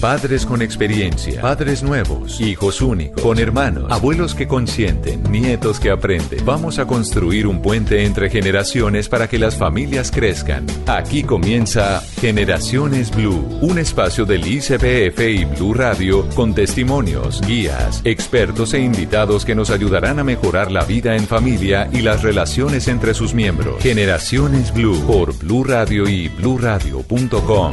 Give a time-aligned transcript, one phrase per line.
[0.00, 6.42] Padres con experiencia, padres nuevos, hijos únicos, con hermanos, abuelos que consienten, nietos que aprenden.
[6.46, 10.64] Vamos a construir un puente entre generaciones para que las familias crezcan.
[10.86, 18.72] Aquí comienza Generaciones Blue, un espacio del ICBF y Blue Radio con testimonios, guías, expertos
[18.72, 23.12] e invitados que nos ayudarán a mejorar la vida en familia y las relaciones entre
[23.12, 23.82] sus miembros.
[23.82, 27.72] Generaciones Blue por Blue Radio y bluradio.com.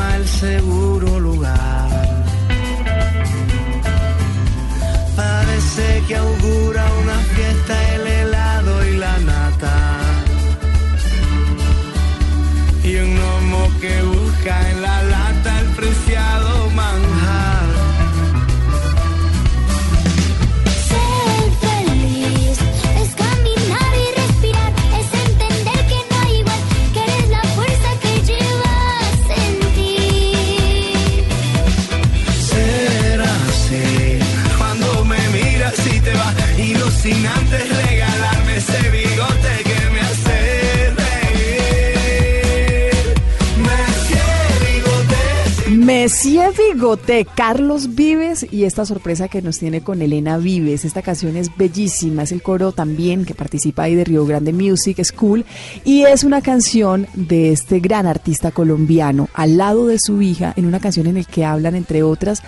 [0.43, 0.90] el seguro
[46.01, 50.83] Monsieur Bigote, Carlos Vives y esta sorpresa que nos tiene con Elena Vives.
[50.83, 54.99] Esta canción es bellísima, es el coro también que participa ahí de Río Grande Music
[55.03, 55.45] School
[55.85, 60.65] y es una canción de este gran artista colombiano al lado de su hija en
[60.65, 62.41] una canción en la que hablan entre otras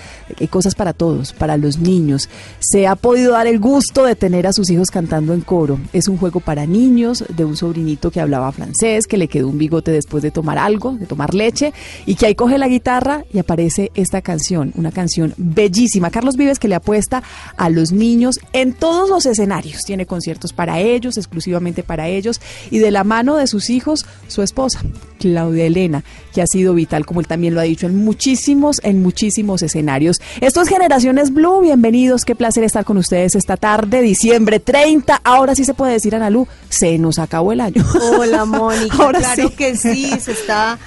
[0.49, 2.29] cosas para todos, para los niños.
[2.57, 5.79] Se ha podido dar el gusto de tener a sus hijos cantando en coro.
[5.93, 9.59] Es un juego para niños de un sobrinito que hablaba francés, que le quedó un
[9.59, 11.71] bigote después de tomar algo, de tomar leche
[12.07, 16.09] y que ahí coge la guitarra y aparece esta canción, una canción bellísima.
[16.09, 17.23] Carlos Vives que le apuesta
[17.57, 19.83] a los niños en todos los escenarios.
[19.83, 24.41] Tiene conciertos para ellos, exclusivamente para ellos, y de la mano de sus hijos, su
[24.41, 24.81] esposa,
[25.19, 26.03] Claudia Elena,
[26.33, 30.21] que ha sido vital, como él también lo ha dicho, en muchísimos, en muchísimos escenarios.
[30.41, 35.21] Esto es Generaciones Blue, bienvenidos, qué placer estar con ustedes esta tarde, diciembre 30.
[35.23, 37.83] Ahora sí se puede decir, Ana Lu, se nos acabó el año.
[38.17, 39.11] Hola, Mónica.
[39.11, 40.79] Claro que sí, se está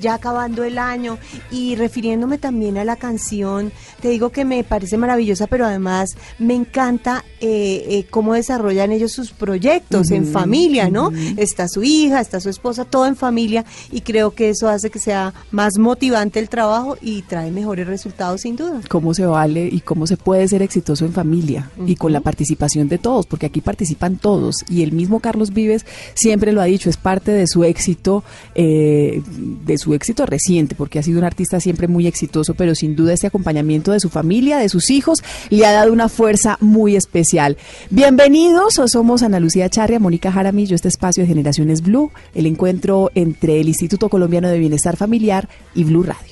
[0.00, 1.18] ya acabando el año.
[1.50, 6.54] Y refiriéndome también a la canción, te digo que me parece maravillosa, pero además me
[6.54, 11.10] encanta eh, eh, cómo desarrollan ellos sus proyectos en familia, ¿no?
[11.36, 15.00] Está su hija, está su esposa, todo en familia, y creo que eso hace que
[15.00, 18.80] sea más motivante el trabajo y trae mejores resultados sin duda.
[18.88, 22.88] ¿Cómo se vale y cómo se puede ser exitoso en familia y con la participación
[22.88, 23.26] de todos?
[23.26, 25.84] Porque aquí participan todos y el mismo Carlos Vives
[26.14, 28.22] siempre lo ha dicho, es parte de su éxito,
[28.54, 29.20] eh,
[29.66, 33.12] de su éxito reciente, porque ha sido un artista siempre muy exitoso, pero sin duda
[33.12, 37.56] este acompañamiento de su familia, de sus hijos, le ha dado una fuerza muy especial.
[37.90, 43.60] Bienvenidos, somos Ana Lucía Charria, Mónica Jaramillo, este espacio de Generaciones Blue, el encuentro entre
[43.60, 46.27] el Instituto Colombiano de Bienestar Familiar y Blue Radio.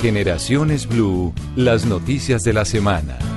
[0.00, 3.35] Generaciones Blue, las noticias de la semana.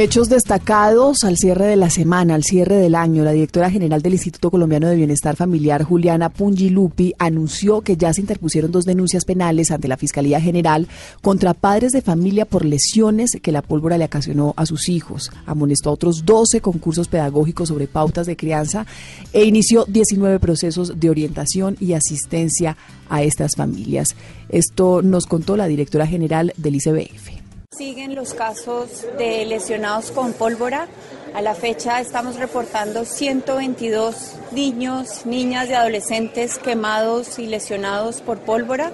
[0.00, 3.24] Hechos destacados al cierre de la semana, al cierre del año.
[3.24, 8.20] La directora general del Instituto Colombiano de Bienestar Familiar, Juliana Pungilupi, anunció que ya se
[8.20, 10.86] interpusieron dos denuncias penales ante la Fiscalía General
[11.20, 15.32] contra padres de familia por lesiones que la pólvora le ocasionó a sus hijos.
[15.46, 18.86] Amonestó otros 12 concursos pedagógicos sobre pautas de crianza
[19.32, 22.76] e inició 19 procesos de orientación y asistencia
[23.08, 24.14] a estas familias.
[24.48, 27.37] Esto nos contó la directora general del ICBF.
[27.78, 30.88] Siguen los casos de lesionados con pólvora
[31.32, 38.90] A la fecha estamos reportando 122 niños, niñas y adolescentes quemados y lesionados por pólvora.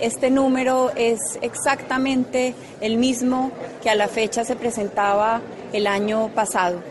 [0.00, 3.52] Este número es exactamente el mismo
[3.84, 5.40] que a la fecha se presentaba
[5.72, 6.82] el año pasado.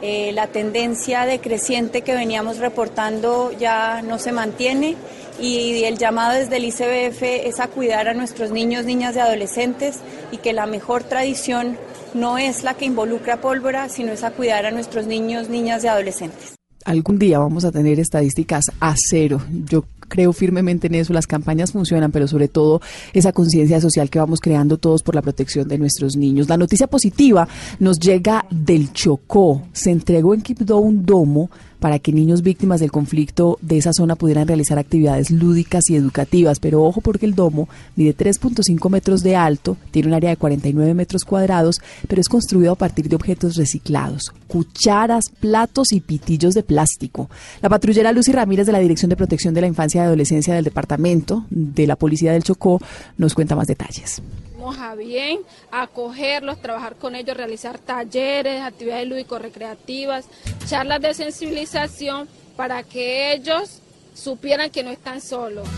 [0.00, 4.96] Eh, la tendencia decreciente que veníamos reportando ya no se mantiene
[5.40, 9.98] y el llamado desde el ICBF es a cuidar a nuestros niños, niñas y adolescentes
[10.30, 11.76] y que la mejor tradición
[12.14, 15.88] no es la que involucra pólvora, sino es a cuidar a nuestros niños, niñas y
[15.88, 16.54] adolescentes.
[16.84, 19.42] Algún día vamos a tener estadísticas a cero.
[19.50, 22.80] Yo creo firmemente en eso, las campañas funcionan, pero sobre todo
[23.12, 26.48] esa conciencia social que vamos creando todos por la protección de nuestros niños.
[26.48, 27.46] La noticia positiva
[27.78, 29.62] nos llega del Chocó.
[29.72, 34.16] Se entregó en Quibdó un domo para que niños víctimas del conflicto de esa zona
[34.16, 36.60] pudieran realizar actividades lúdicas y educativas.
[36.60, 40.94] Pero ojo porque el domo mide 3.5 metros de alto, tiene un área de 49
[40.94, 46.62] metros cuadrados, pero es construido a partir de objetos reciclados, cucharas, platos y pitillos de
[46.62, 47.30] plástico.
[47.62, 50.64] La patrullera Lucy Ramírez de la Dirección de Protección de la Infancia y Adolescencia del
[50.64, 52.80] Departamento de la Policía del Chocó
[53.16, 54.22] nos cuenta más detalles
[54.66, 55.40] a bien
[55.70, 60.26] acogerlos, trabajar con ellos, realizar talleres, actividades lúdico-recreativas,
[60.66, 63.80] charlas de sensibilización para que ellos
[64.14, 65.68] supieran que no están solos.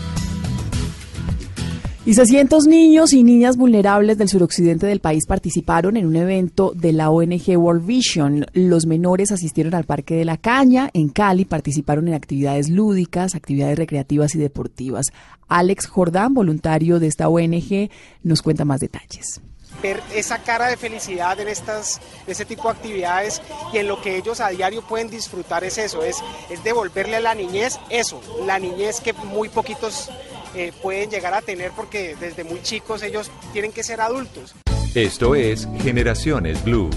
[2.03, 6.93] Y 600 niños y niñas vulnerables del suroccidente del país participaron en un evento de
[6.93, 8.47] la ONG World Vision.
[8.53, 13.77] Los menores asistieron al Parque de la Caña en Cali, participaron en actividades lúdicas, actividades
[13.77, 15.13] recreativas y deportivas.
[15.47, 17.91] Alex Jordán, voluntario de esta ONG,
[18.23, 19.39] nos cuenta más detalles
[19.81, 23.41] ver esa cara de felicidad en estas, ese tipo de actividades
[23.73, 26.17] y en lo que ellos a diario pueden disfrutar es eso, es,
[26.49, 30.11] es devolverle a la niñez eso, la niñez que muy poquitos
[30.55, 34.53] eh, pueden llegar a tener porque desde muy chicos ellos tienen que ser adultos.
[34.93, 36.89] Esto es Generaciones Blue.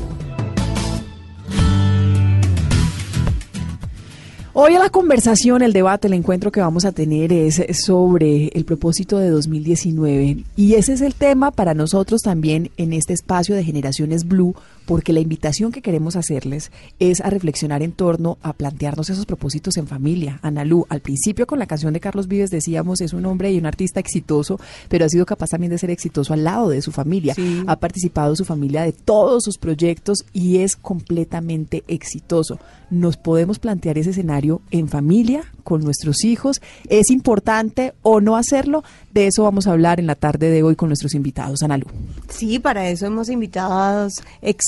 [4.56, 9.18] Hoy la conversación, el debate, el encuentro que vamos a tener es sobre el propósito
[9.18, 14.28] de 2019 y ese es el tema para nosotros también en este espacio de Generaciones
[14.28, 14.54] Blue
[14.86, 19.76] porque la invitación que queremos hacerles es a reflexionar en torno a plantearnos esos propósitos
[19.76, 20.38] en familia.
[20.42, 23.66] Analú, al principio con la canción de Carlos Vives decíamos es un hombre y un
[23.66, 27.34] artista exitoso, pero ha sido capaz también de ser exitoso al lado de su familia.
[27.66, 32.58] Ha participado su familia de todos sus proyectos y es completamente exitoso.
[32.90, 36.62] Nos podemos plantear ese escenario en familia, con nuestros hijos.
[36.88, 38.84] ¿Es importante o no hacerlo?
[39.12, 41.62] De eso vamos a hablar en la tarde de hoy con nuestros invitados.
[41.62, 41.86] Analú.
[42.28, 44.22] Sí, para eso hemos invitado a dos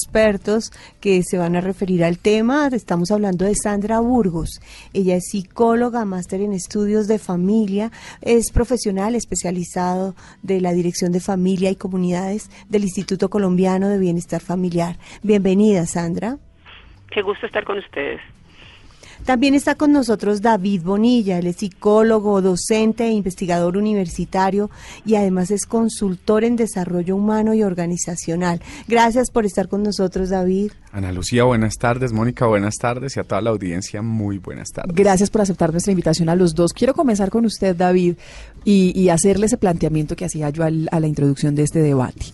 [0.06, 0.70] expertos
[1.00, 2.68] que se van a referir al tema.
[2.72, 4.60] Estamos hablando de Sandra Burgos.
[4.94, 7.90] Ella es psicóloga, máster en estudios de familia,
[8.22, 14.40] es profesional especializado de la Dirección de Familia y Comunidades del Instituto Colombiano de Bienestar
[14.40, 14.96] Familiar.
[15.22, 16.38] Bienvenida, Sandra.
[17.10, 18.20] Qué gusto estar con ustedes.
[19.26, 24.70] También está con nosotros David Bonilla, él es psicólogo, docente e investigador universitario
[25.04, 28.62] y además es consultor en desarrollo humano y organizacional.
[28.86, 30.70] Gracias por estar con nosotros, David.
[30.92, 32.12] Ana Lucía, buenas tardes.
[32.12, 33.16] Mónica, buenas tardes.
[33.16, 34.94] Y a toda la audiencia, muy buenas tardes.
[34.94, 36.72] Gracias por aceptar nuestra invitación a los dos.
[36.72, 38.14] Quiero comenzar con usted, David,
[38.64, 42.26] y, hacerle ese planteamiento que hacía yo a la introducción de este debate.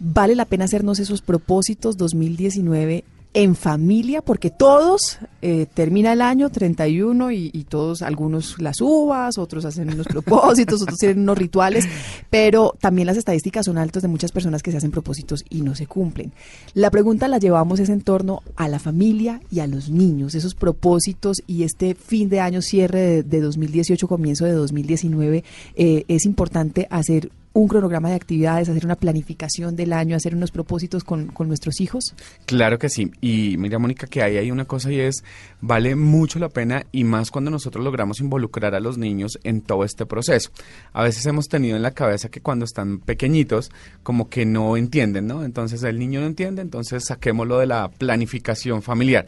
[0.00, 3.04] ¿Vale la pena hacernos esos propósitos 2019
[3.34, 9.38] en familia, porque todos eh, termina el año 31 y, y, todos, algunos las uvas,
[9.38, 11.86] otros hacen unos propósitos, otros tienen unos rituales,
[12.30, 15.74] pero también las estadísticas son altas de muchas personas que se hacen propósitos y no
[15.74, 16.32] se cumplen.
[16.74, 20.54] La pregunta la llevamos es en torno a la familia y a los niños, esos
[20.54, 25.42] propósitos y este fin de año, cierre de, 2018, comienzo de 2019,
[25.74, 30.50] eh, es importante hacer un cronograma de actividades, hacer una planificación del año, hacer unos
[30.50, 32.14] propósitos con, nuestros hijos?
[32.46, 33.12] Claro que sí.
[33.20, 35.22] Y mira, Mónica, que ahí hay una cosa y es,
[35.60, 39.84] vale mucho la pena y más cuando nosotros logramos involucrar a los niños en todo
[39.84, 40.50] este proceso.
[40.92, 43.70] A veces hemos tenido en la cabeza que cuando están pequeñitos,
[44.02, 45.44] como que no entienden, ¿no?
[45.44, 49.26] Entonces el niño no entiende, entonces saquémoslo de la planificación familiar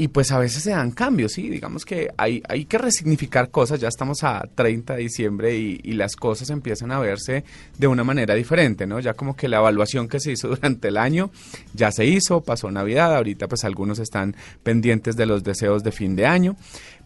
[0.00, 3.80] y pues a veces se dan cambios, sí, digamos que hay, hay que resignificar cosas,
[3.80, 7.42] ya estamos a 30 de diciembre y, y, las cosas empiezan a verse
[7.76, 9.00] de una manera diferente, ¿no?
[9.00, 11.32] Ya como que la evaluación que se hizo durante el año
[11.74, 16.14] ya se hizo, pasó Navidad, ahorita pues algunos están pendientes de los deseos de fin
[16.14, 16.56] de año,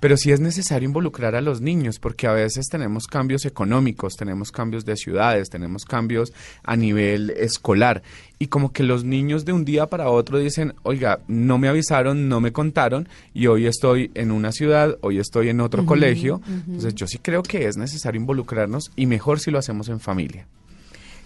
[0.02, 4.50] pero sí es necesario involucrar a los niños porque a veces tenemos cambios económicos, tenemos
[4.50, 6.32] cambios de ciudades, tenemos cambios
[6.64, 8.02] a nivel escolar
[8.40, 12.28] y como que los niños de un día para otro dicen, oiga, no me avisaron,
[12.28, 16.40] no me contaron y hoy estoy en una ciudad, hoy estoy en otro colegio.
[16.48, 20.48] Entonces yo sí creo que es necesario involucrarnos y mejor si lo hacemos en familia.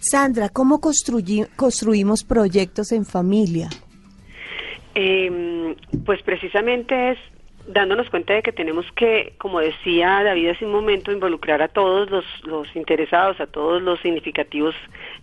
[0.01, 3.71] Sandra, ¿cómo construimos proyectos en familia?
[4.95, 7.19] Eh, pues precisamente es
[7.67, 12.11] dándonos cuenta de que tenemos que, como decía David hace un momento, involucrar a todos
[12.11, 14.75] los, los interesados, a todos los significativos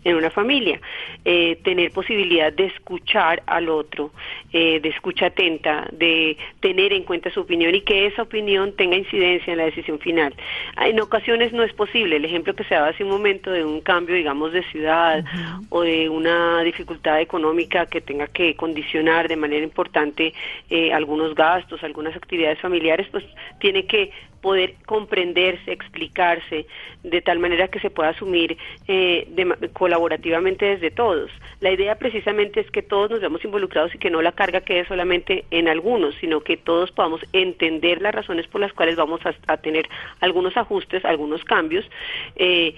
[0.04, 0.82] en una familia,
[1.24, 4.12] eh, tener posibilidad de escuchar al otro,
[4.52, 8.98] eh, de escucha atenta, de tener en cuenta su opinión y que esa opinión tenga
[8.98, 10.36] incidencia en la decisión final.
[10.78, 13.82] En ocasiones no es posible, el ejemplo que se daba hace un momento de un
[13.82, 15.24] cambio, digamos, de ciudad
[15.70, 20.34] o de una dificultad económica que tenga que condicionar de manera importante
[20.70, 23.24] eh, algunos gastos, algunas actividades, actividades familiares, pues
[23.60, 24.12] tiene que
[24.44, 26.68] poder comprenderse, explicarse,
[27.02, 28.58] de tal manera que se pueda asumir
[28.90, 29.26] eh,
[29.72, 31.32] colaborativamente desde todos.
[31.62, 34.86] La idea precisamente es que todos nos veamos involucrados y que no la carga quede
[34.86, 39.58] solamente en algunos, sino que todos podamos entender las razones por las cuales vamos a,
[39.58, 39.88] tener
[40.20, 41.90] algunos ajustes, algunos cambios,
[42.36, 42.76] eh,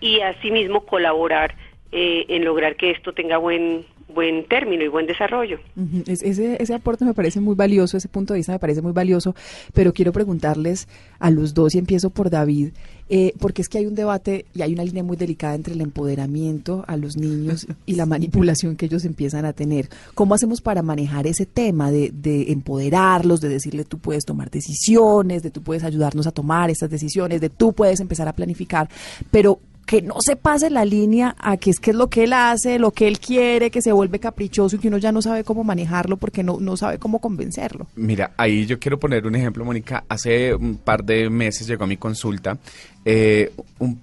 [0.00, 1.54] y asimismo colaborar
[1.90, 5.58] eh, en lograr que esto tenga buen buen término y buen desarrollo.
[6.06, 9.34] ese, ese aporte me parece muy valioso, ese punto de vista me parece muy valioso,
[9.74, 10.88] pero quiero preguntarles
[11.18, 12.70] a los dos, y empiezo por David,
[13.10, 15.80] eh, porque es que hay un debate y hay una línea muy delicada entre el
[15.80, 19.88] empoderamiento a los niños y la manipulación que ellos empiezan a tener.
[20.14, 25.42] ¿Cómo hacemos para manejar ese tema de, de empoderarlos, de decirle tú puedes tomar decisiones,
[25.42, 28.88] de tú puedes ayudarnos a tomar estas decisiones, de tú puedes empezar a planificar,
[29.30, 32.34] pero que no se pase la línea a que es que es lo que él
[32.34, 35.44] hace, lo que él quiere, que se vuelve caprichoso y que uno ya no sabe
[35.44, 37.86] cómo manejarlo porque no, no sabe cómo convencerlo.
[37.96, 40.04] Mira, ahí yo quiero poner un ejemplo, Mónica.
[40.06, 42.58] Hace un par de meses llegó a mi consulta
[43.04, 43.52] eh,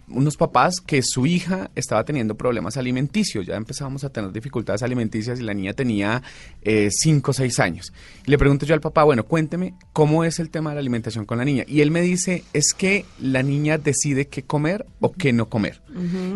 [0.08, 5.40] unos papás que su hija estaba teniendo problemas alimenticios, ya empezábamos a tener dificultades alimenticias
[5.40, 6.24] y la niña tenía
[6.64, 7.94] 5 o 6 años.
[8.26, 11.26] Y le pregunto yo al papá, bueno, cuénteme cómo es el tema de la alimentación
[11.26, 11.64] con la niña.
[11.68, 15.82] Y él me dice, es que la niña decide qué comer o qué no comer.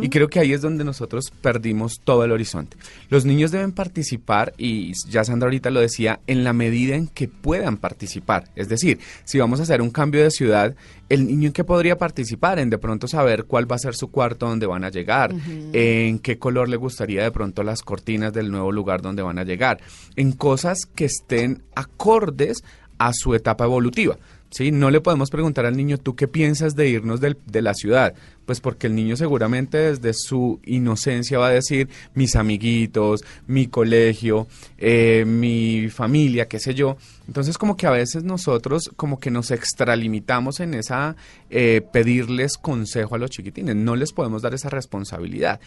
[0.01, 2.77] Y creo que ahí es donde nosotros perdimos todo el horizonte.
[3.09, 7.27] Los niños deben participar, y ya Sandra ahorita lo decía, en la medida en que
[7.27, 8.49] puedan participar.
[8.55, 10.75] Es decir, si vamos a hacer un cambio de ciudad,
[11.09, 14.09] el niño en qué podría participar, en de pronto saber cuál va a ser su
[14.09, 15.33] cuarto donde van a llegar,
[15.73, 19.43] en qué color le gustaría de pronto las cortinas del nuevo lugar donde van a
[19.43, 19.79] llegar,
[20.15, 22.63] en cosas que estén acordes
[22.97, 24.17] a su etapa evolutiva.
[24.49, 24.71] ¿Sí?
[24.71, 28.13] No le podemos preguntar al niño, ¿tú qué piensas de irnos de la ciudad?
[28.45, 34.47] Pues porque el niño seguramente desde su inocencia va a decir, mis amiguitos, mi colegio,
[34.77, 36.97] eh, mi familia, qué sé yo.
[37.27, 41.15] Entonces como que a veces nosotros como que nos extralimitamos en esa
[41.49, 45.59] eh, pedirles consejo a los chiquitines, no les podemos dar esa responsabilidad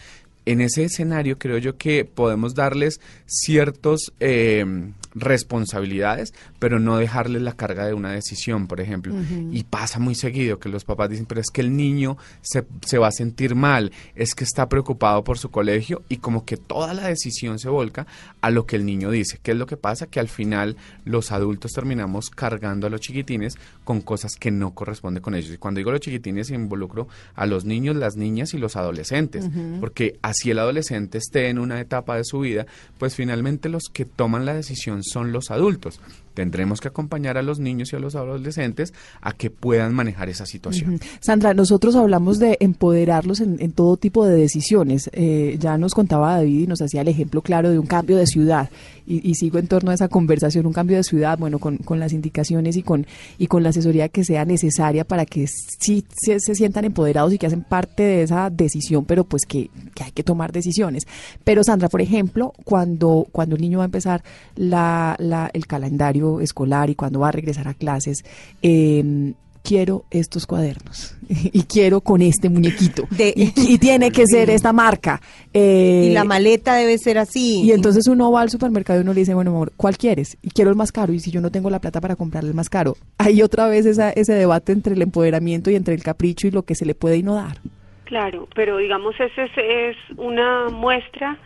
[0.45, 4.65] en ese escenario creo yo que podemos darles ciertos eh,
[5.15, 9.13] responsabilidades, pero no dejarles la carga de una decisión, por ejemplo.
[9.51, 12.97] Y pasa muy seguido que los papás dicen, pero es que el niño se, se,
[12.97, 16.93] va a sentir mal, es que está preocupado por su colegio y como que toda
[16.93, 18.07] la decisión se volca
[18.41, 19.39] a lo que el niño dice.
[19.41, 20.07] ¿Qué es lo que pasa?
[20.07, 25.21] Que al final los adultos terminamos cargando a los chiquitines con cosas que no corresponden
[25.21, 25.53] con ellos.
[25.53, 30.17] Y cuando digo los chiquitines involucro a los niños, las niñas y los adolescentes, porque
[30.21, 32.65] así el adolescente esté en una etapa de su vida,
[32.97, 35.99] pues finalmente los que toman la decisión son los adultos.
[36.33, 40.45] Tendremos que acompañar a los niños y a los adolescentes a que puedan manejar esa
[40.45, 40.99] situación.
[41.19, 45.09] Sandra, nosotros hablamos de empoderarlos en, todo tipo de decisiones.
[45.13, 48.27] Eh, ya nos contaba David y nos hacía el ejemplo claro de un cambio de
[48.27, 48.69] ciudad.
[49.05, 52.77] Y, sigo en torno a esa conversación, un cambio de ciudad, bueno, con, las indicaciones
[52.77, 53.05] y con,
[53.37, 57.47] y con la asesoría que sea necesaria para que sí se, sientan empoderados y que
[57.47, 59.69] hacen parte de esa decisión, pero pues que,
[60.01, 61.03] hay que tomar decisiones.
[61.43, 64.23] Pero Sandra, por ejemplo, cuando, cuando el niño va a empezar
[64.55, 68.23] la, la, el calendario escolar y cuando va a regresar a clases,
[68.61, 75.21] eh, quiero estos cuadernos y quiero con este muñequito y, tiene que ser esta marca.
[75.53, 77.61] Eh, y la maleta debe ser así.
[77.63, 80.37] Y entonces uno va al supermercado y uno le dice, bueno, amor, ¿cuál quieres?
[80.41, 82.55] Y quiero el más caro y si yo no tengo la plata para comprarle el
[82.55, 82.95] más caro.
[83.17, 86.63] Hay otra vez esa, ese debate entre el empoderamiento y entre el capricho y lo
[86.63, 87.57] que se le puede y no dar.
[88.05, 91.37] Claro, pero digamos, ese es una muestra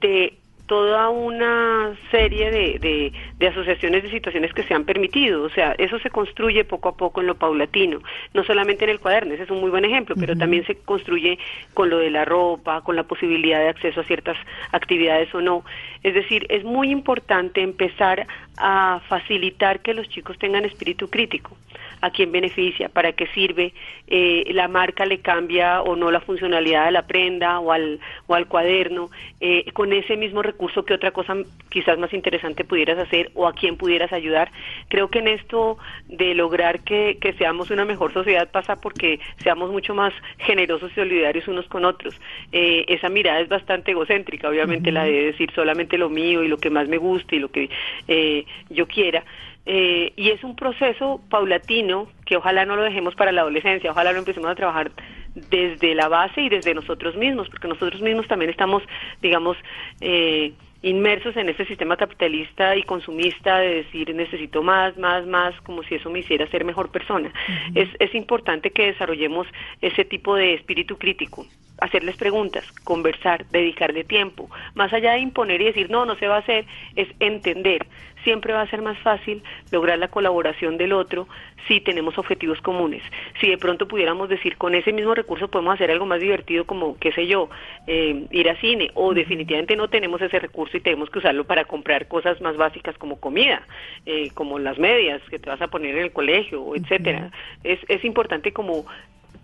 [0.00, 0.39] de
[0.70, 5.42] toda una serie de, de, asociaciones de situaciones que se han permitido.
[5.42, 7.98] O sea, eso se construye poco a poco en lo paulatino,
[8.34, 11.40] no solamente en el cuaderno, ese es un muy buen ejemplo, pero también se construye
[11.74, 14.36] con lo de la ropa, con la posibilidad de acceso a ciertas
[14.70, 15.64] actividades o no.
[16.04, 21.56] Es decir, es muy importante empezar a facilitar que los chicos tengan espíritu crítico.
[22.00, 23.72] A quién beneficia, para qué sirve,
[24.06, 28.34] eh, la marca le cambia o no la funcionalidad de la prenda o al, o
[28.34, 31.36] al cuaderno, eh, con ese mismo recurso que otra cosa
[31.68, 34.50] quizás más interesante pudieras hacer o a quién pudieras ayudar.
[34.88, 35.78] Creo que en esto
[36.08, 40.94] de lograr que, que seamos una mejor sociedad pasa porque seamos mucho más generosos y
[40.94, 42.14] solidarios unos con otros.
[42.52, 46.58] Eh, esa mirada es bastante egocéntrica, obviamente la de decir solamente lo mío y lo
[46.58, 47.70] que más me guste y lo que
[48.08, 49.22] eh, yo quiera.
[49.72, 54.10] Eh, y es un proceso paulatino que ojalá no lo dejemos para la adolescencia, ojalá
[54.10, 54.90] lo empecemos a trabajar
[55.32, 58.82] desde la base y desde nosotros mismos, porque nosotros mismos también estamos,
[59.22, 59.56] digamos,
[60.00, 65.84] eh, inmersos en ese sistema capitalista y consumista de decir necesito más, más, más, como
[65.84, 67.32] si eso me hiciera ser mejor persona.
[67.76, 69.46] es, es importante que desarrollemos
[69.80, 71.46] ese tipo de espíritu crítico,
[71.80, 76.36] hacerles preguntas, conversar, dedicarle tiempo, más allá de imponer y decir no, no se va
[76.36, 77.86] a hacer, es entender.
[78.24, 81.28] Siempre va a ser más fácil lograr la colaboración del otro
[81.68, 83.02] si tenemos objetivos comunes.
[83.40, 86.98] Si de pronto pudiéramos decir con ese mismo recurso podemos hacer algo más divertido como,
[86.98, 87.48] qué sé yo,
[87.86, 91.64] eh, ir a cine, o definitivamente no tenemos ese recurso y tenemos que usarlo para
[91.64, 93.62] comprar cosas más básicas como comida,
[94.06, 97.30] eh, como las medias que te vas a poner en el colegio, etcétera.
[97.64, 98.84] Es, es importante como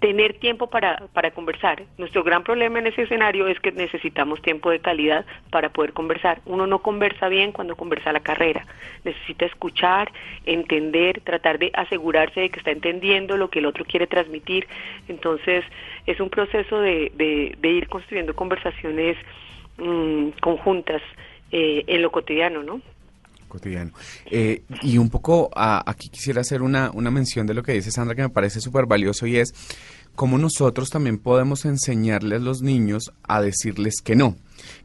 [0.01, 1.83] tener tiempo para, para conversar.
[1.97, 6.41] Nuestro gran problema en ese escenario es que necesitamos tiempo de calidad para poder conversar.
[6.45, 8.67] Uno no conversa bien cuando conversa la carrera.
[9.05, 10.13] Necesita escuchar,
[10.45, 14.67] entender, tratar de asegurarse de que está entendiendo lo que el otro quiere transmitir.
[15.09, 15.65] Entonces,
[16.07, 19.17] es un proceso de, de, ir construyendo conversaciones
[19.79, 21.03] mm, conjuntas
[21.53, 22.81] eh, en lo cotidiano, ¿no?
[23.47, 23.93] Cotidiano.
[24.27, 28.15] Eh, y un poco aquí quisiera hacer una, una mención de lo que dice Sandra
[28.15, 29.55] que me parece súper valioso y es
[30.17, 34.37] cómo nosotros también podemos enseñarles a los niños a decirles que no.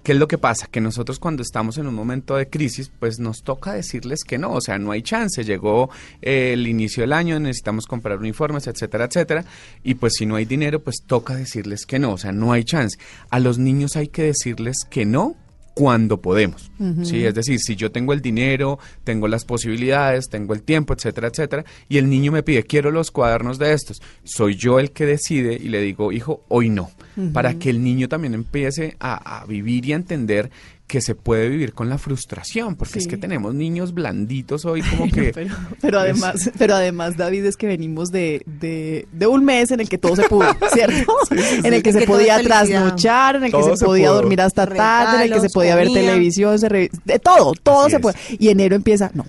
[0.03, 0.67] ¿Qué es lo que pasa?
[0.67, 4.51] Que nosotros cuando estamos en un momento de crisis, pues nos toca decirles que no,
[4.51, 5.89] o sea, no hay chance, llegó
[6.21, 9.45] eh, el inicio del año, necesitamos comprar uniformes, etcétera, etcétera,
[9.83, 12.63] y pues si no hay dinero, pues toca decirles que no, o sea, no hay
[12.63, 12.97] chance.
[13.29, 15.35] A los niños hay que decirles que no
[15.73, 16.71] cuando podemos.
[17.03, 17.25] ¿sí?
[17.25, 21.65] Es decir, si yo tengo el dinero, tengo las posibilidades, tengo el tiempo, etcétera, etcétera,
[21.87, 25.53] y el niño me pide, quiero los cuadernos de estos, soy yo el que decide
[25.53, 26.91] y le digo, hijo, hoy no,
[27.33, 30.49] para que el niño también empiece a, a vivir y a entender
[30.91, 35.07] que se puede vivir con la frustración, porque es que tenemos niños blanditos hoy como
[35.09, 35.31] que...
[35.79, 39.97] pero, además, pero además, David, es que venimos de, de, un mes en el que
[39.97, 41.13] todo se pudo, ¿cierto?
[41.63, 45.31] en el que, se podía trasnochar, en el que se, podía dormir hasta tarde, en
[45.31, 48.17] el que se podía ver televisión, de todo, todo se puede.
[48.37, 49.23] Y enero empieza, no,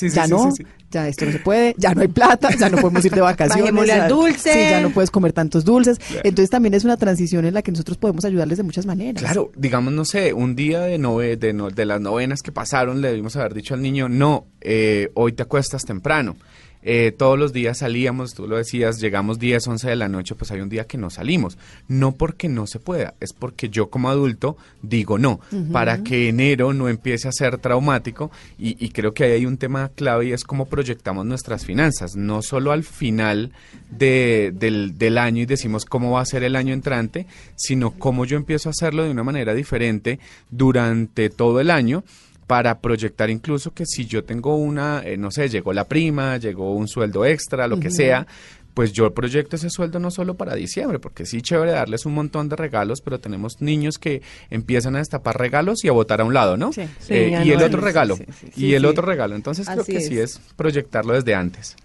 [0.00, 0.52] ya no,
[0.90, 3.86] ya esto no se puede, ya no hay plata, ya no podemos ir de vacaciones.
[3.86, 4.52] ya, dulce.
[4.52, 5.98] Sí, ya no puedes comer tantos dulces.
[6.24, 9.22] Entonces también es una transición en la que nosotros podemos ayudarles de muchas maneras.
[9.22, 13.08] Claro, digamos, no sé, un día de, nove, de, de las novenas que pasaron le
[13.08, 16.36] debimos haber dicho al niño, no, eh, hoy te acuestas temprano.
[16.82, 20.50] Eh, todos los días salíamos, tú lo decías, llegamos 10, 11 de la noche, pues
[20.50, 21.58] hay un día que no salimos.
[21.88, 25.40] No porque no se pueda, es porque yo como adulto digo no,
[25.72, 29.90] para que enero no empiece a ser traumático y, creo que ahí hay un tema
[29.94, 33.52] clave y es cómo proyectamos nuestras finanzas, no solo al final
[33.90, 38.24] de, del, del año y decimos cómo va a ser el año entrante, sino cómo
[38.24, 40.18] yo empiezo a hacerlo de una manera diferente
[40.50, 42.04] durante todo el año
[42.46, 46.74] para proyectar incluso que si yo tengo una, eh, no sé, llegó la prima, llegó
[46.74, 48.26] un sueldo extra, lo que sea,
[48.74, 52.48] pues yo proyecto ese sueldo no solo para diciembre, porque sí, chévere darles un montón
[52.48, 56.34] de regalos, pero tenemos niños que empiezan a destapar regalos y a botar a un
[56.34, 56.70] lado, ¿no?
[57.08, 58.18] Eh, y el otro regalo,
[58.56, 59.34] y el otro regalo.
[59.34, 61.76] Entonces creo que sí es proyectarlo desde antes.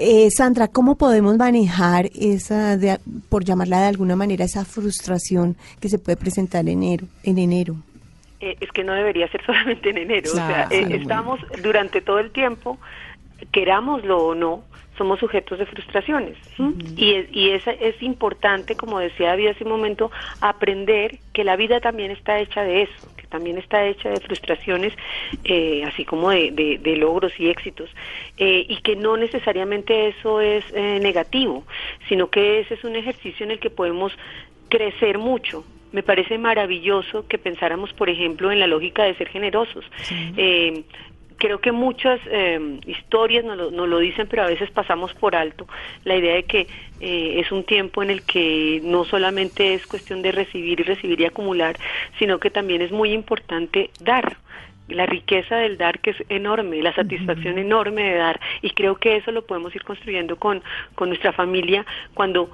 [0.00, 2.78] Eh, Sandra, ¿cómo podemos manejar esa,
[3.28, 7.08] por llamarla de alguna manera, esa frustración que se puede presentar en enero?
[7.24, 7.76] En enero?
[8.40, 10.30] Eh, es que no debería ser solamente en enero.
[10.30, 12.78] o sea, eh, estamos durante todo el tiempo,
[13.52, 14.64] querámoslo o no,
[14.96, 16.36] somos sujetos de frustraciones.
[16.96, 21.80] Y, y es, es importante, como decía David hace un momento, aprender que la vida
[21.80, 24.92] también está hecha de eso, que también está hecha de frustraciones,
[25.44, 27.88] eh, así como de, de, logros y éxitos,
[28.36, 31.62] y que no necesariamente eso es negativo,
[32.08, 34.12] sino que ese es un ejercicio en el que podemos
[34.68, 39.84] crecer mucho, me parece maravilloso que pensáramos, por ejemplo, en la lógica de ser generosos.
[40.36, 40.84] Eh,
[41.38, 45.66] creo que muchas eh, historias nos lo, lo, dicen, pero a veces pasamos por alto
[46.04, 46.66] la idea de que
[47.00, 51.20] eh, es un tiempo en el que no solamente es cuestión de recibir y recibir
[51.20, 51.76] y acumular,
[52.18, 54.36] sino que también es muy importante dar.
[54.88, 58.40] La riqueza del dar que es enorme, la satisfacción enorme de dar.
[58.62, 60.62] Y creo que eso lo podemos ir construyendo con,
[60.94, 62.50] con nuestra familia cuando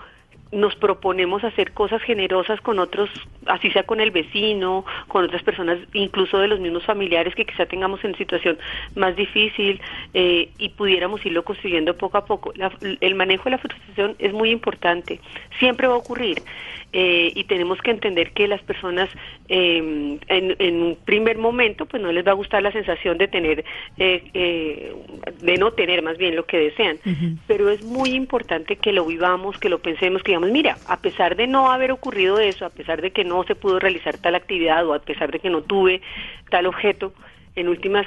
[0.54, 3.10] nos proponemos hacer cosas generosas con otros,
[3.46, 7.66] así sea con el vecino, con otras personas, incluso de los mismos familiares que quizá
[7.66, 8.56] tengamos en situación
[8.94, 9.80] más difícil
[10.14, 12.52] eh, y pudiéramos irlo construyendo poco a poco.
[13.00, 15.20] el manejo de la frustración es muy importante,
[15.58, 16.42] siempre va a ocurrir.
[16.96, 19.10] Eh, y tenemos que entender que las personas
[19.48, 23.64] em, en, un primer momento pues no les va a gustar la sensación de tener
[23.98, 24.94] eh, eh,
[25.42, 26.98] de no tener más bien lo que desean
[27.48, 31.37] pero es muy importante que lo vivamos que lo pensemos que digamos mira a pesar
[31.37, 34.87] de no haber ocurrido eso a pesar de que no se pudo realizar tal actividad
[34.87, 36.00] o a pesar de que no tuve
[36.50, 37.12] tal objeto
[37.57, 38.07] en últimas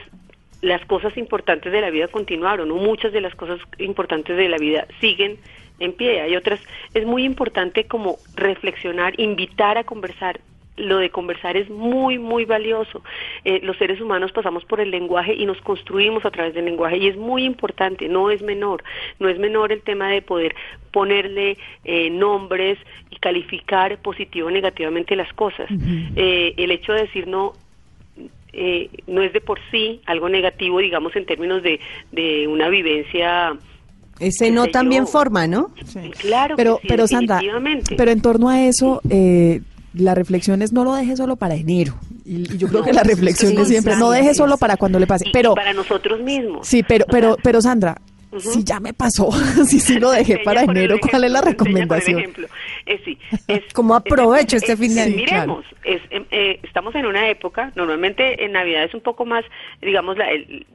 [0.61, 4.57] las cosas importantes de la vida continuaron, o muchas de las cosas importantes de la
[4.57, 5.37] vida siguen
[5.79, 6.21] en pie.
[6.21, 6.59] Hay otras,
[6.93, 10.39] es muy importante como reflexionar, invitar a conversar.
[10.77, 13.03] Lo de conversar es muy, muy valioso.
[13.43, 16.97] Eh, los seres humanos pasamos por el lenguaje y nos construimos a través del lenguaje
[16.97, 18.83] y es muy importante, no es menor,
[19.19, 20.55] no es menor el tema de poder
[20.91, 22.77] ponerle eh, nombres
[23.09, 25.67] y calificar positivo o negativamente las cosas.
[26.15, 27.53] Eh, el hecho de decir no
[28.53, 31.79] eh, no es de por sí algo negativo, digamos, en términos de,
[32.11, 33.55] de una vivencia.
[34.19, 35.71] Ese no también forma, ¿no?
[36.19, 37.39] Claro, pero, pero Sandra,
[37.95, 39.61] pero en torno a eso, eh,
[39.97, 41.95] la reflexión es no lo deje solo para enero.
[42.25, 45.25] Y, yo creo que la reflexión es siempre no deje solo para cuando le pase.
[45.31, 46.67] pero para nosotros mismos.
[46.67, 47.97] Sí, pero, pero, pero Sandra,
[48.39, 49.31] si ya me pasó,
[49.65, 52.19] si sí lo dejé para enero, ¿cuál es la recomendación?
[52.19, 52.47] ejemplo.
[52.85, 53.17] Eh, sí,
[53.73, 55.15] ¿Cómo aprovecho este fin de año?
[55.15, 59.45] Miremos, em, eh, estamos en una época, normalmente en Navidad es un poco más,
[59.81, 60.65] digamos, la, el,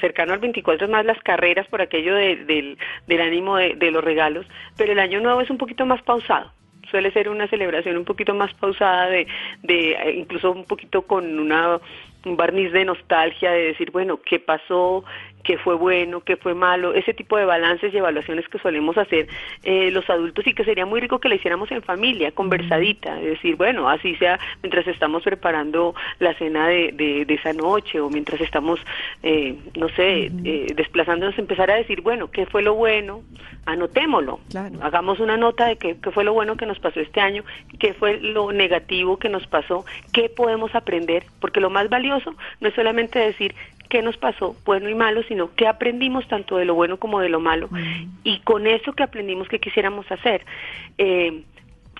[0.00, 4.02] cercano al 24 es más las carreras por aquello del, del ánimo de, de los
[4.02, 4.46] regalos,
[4.76, 6.52] pero el año nuevo es un poquito más pausado
[6.90, 9.26] suele ser una celebración un poquito más pausada de,
[9.62, 11.80] de eh, incluso un poquito con una
[12.26, 15.04] un barniz de nostalgia de decir bueno qué pasó
[15.50, 19.26] qué fue bueno, qué fue malo, ese tipo de balances y evaluaciones que solemos hacer
[19.64, 23.30] eh, los adultos y que sería muy rico que la hiciéramos en familia, conversadita, es
[23.30, 26.92] decir, bueno, así sea mientras estamos preparando la cena de,
[27.26, 28.78] de, esa noche o mientras estamos,
[29.24, 33.22] eh, no sé, eh, desplazándonos, empezar a decir, bueno, ¿qué fue lo bueno?
[33.66, 34.38] Anotémoslo,
[34.82, 37.42] hagamos una nota de qué, qué fue lo bueno que nos pasó este año,
[37.80, 42.68] qué fue lo negativo que nos pasó, qué podemos aprender, porque lo más valioso no
[42.68, 43.52] es solamente decir
[43.90, 47.28] qué nos pasó, bueno y malo, sino qué aprendimos tanto de lo bueno como de
[47.28, 47.68] lo malo.
[48.24, 50.46] Y con eso que aprendimos, qué quisiéramos hacer.
[50.96, 51.42] Eh,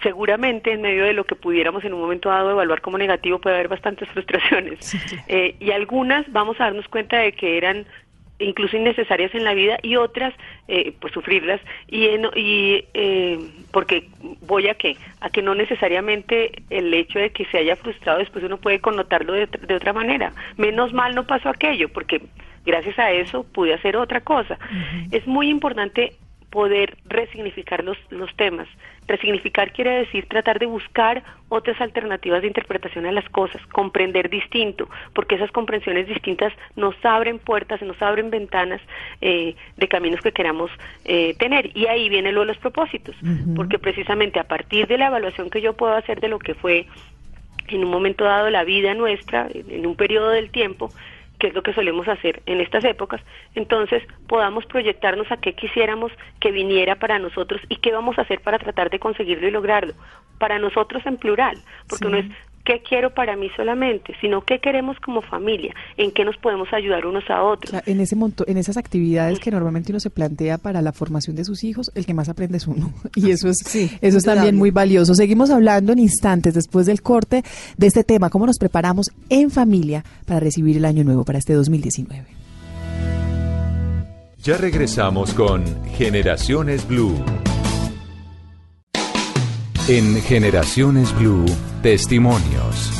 [0.03, 3.57] seguramente en medio de lo que pudiéramos en un momento dado evaluar como negativo puede
[3.57, 4.97] haber bastantes frustraciones.
[5.29, 7.85] Eh, y algunas vamos a darnos cuenta de que eran
[8.41, 10.35] incluso innecesarias en la vida y otras
[10.69, 11.61] eh, pues sufrirlas.
[11.89, 13.39] Y, y eh,
[13.71, 14.09] porque
[14.43, 18.45] voy a qué a que no necesariamente el hecho de que se haya frustrado después
[18.45, 20.33] uno puede connotarlo de, de otra manera.
[20.57, 22.23] Menos mal no pasó aquello porque
[22.65, 24.59] gracias a eso pude hacer otra cosa.
[25.11, 26.15] Es muy importante
[26.51, 28.69] poder resignificar los, los temas.
[29.07, 34.89] Resignificar quiere decir tratar de buscar otras alternativas de interpretación a las cosas, comprender distinto,
[35.15, 38.81] porque esas comprensiones distintas nos abren puertas, nos abren ventanas
[39.21, 40.71] eh, de caminos que queramos
[41.05, 41.77] eh, tener.
[41.77, 43.17] Y ahí viene lo de los propósitos,
[43.57, 46.87] porque precisamente a partir de la evaluación que yo puedo hacer de lo que fue
[47.69, 50.91] en un momento dado la vida nuestra, en un periodo del tiempo,
[51.41, 53.21] que es lo que solemos hacer en estas épocas,
[53.57, 58.41] entonces podamos proyectarnos a qué quisiéramos que viniera para nosotros y qué vamos a hacer
[58.41, 59.95] para tratar de conseguirlo y lograrlo.
[60.39, 62.27] Para nosotros en plural, porque no es
[62.71, 67.05] qué quiero para mí solamente, sino qué queremos como familia, en qué nos podemos ayudar
[67.05, 67.83] unos a otros.
[67.85, 71.45] en ese monto, en esas actividades que normalmente uno se plantea para la formación de
[71.45, 72.93] sus hijos, el que más aprende es uno.
[73.17, 73.59] Y eso es,
[74.01, 75.15] eso es también muy valioso.
[75.15, 77.43] Seguimos hablando en instantes después del corte
[77.77, 81.55] de este tema, cómo nos preparamos en familia para recibir el año nuevo para este
[81.55, 82.25] 2019.
[84.43, 85.65] Ya regresamos con
[85.97, 87.17] Generaciones Blue.
[89.91, 91.45] En Generaciones Blue,
[91.83, 93.00] testimonios.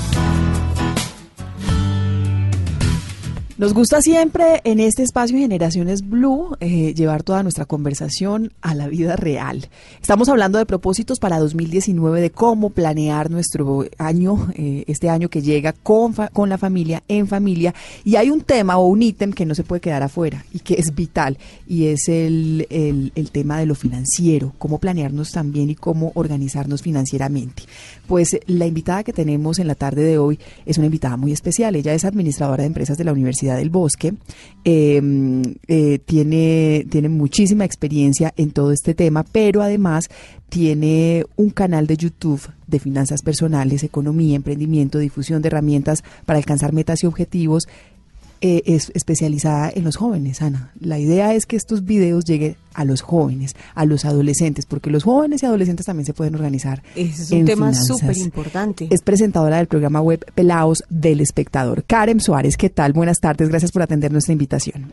[3.61, 8.89] Nos gusta siempre en este espacio Generaciones Blue eh, llevar toda nuestra conversación a la
[8.89, 9.69] vida real.
[10.01, 15.43] Estamos hablando de propósitos para 2019, de cómo planear nuestro año, eh, este año que
[15.43, 17.75] llega con, con la familia, en familia.
[18.03, 20.77] Y hay un tema o un ítem que no se puede quedar afuera y que
[20.77, 21.37] es vital
[21.69, 26.81] y es el, el, el tema de lo financiero, cómo planearnos también y cómo organizarnos
[26.81, 27.65] financieramente.
[28.07, 31.77] Pues la invitada que tenemos en la tarde de hoy es una invitada muy especial.
[31.77, 34.15] Ella es administradora de empresas de la Universidad del Bosque,
[34.65, 40.09] em, eh, tiene, tiene muchísima experiencia en todo este tema, pero además
[40.49, 46.73] tiene un canal de YouTube de finanzas personales, economía, emprendimiento, difusión de herramientas para alcanzar
[46.73, 47.69] metas y objetivos
[48.41, 50.73] eh, es especializada en los jóvenes, Ana.
[50.81, 55.05] La idea es que estos videos lleguen a los jóvenes, a los adolescentes, porque los
[55.05, 56.83] jóvenes y adolescentes también se pueden organizar.
[56.97, 58.89] Ese es un tema súper importante.
[58.91, 61.85] Es presentadora del programa web Pelaos del Espectador.
[61.85, 62.93] Karen Suárez, ¿qué tal?
[62.93, 64.87] Buenas tardes, gracias por atender nuestra invitación.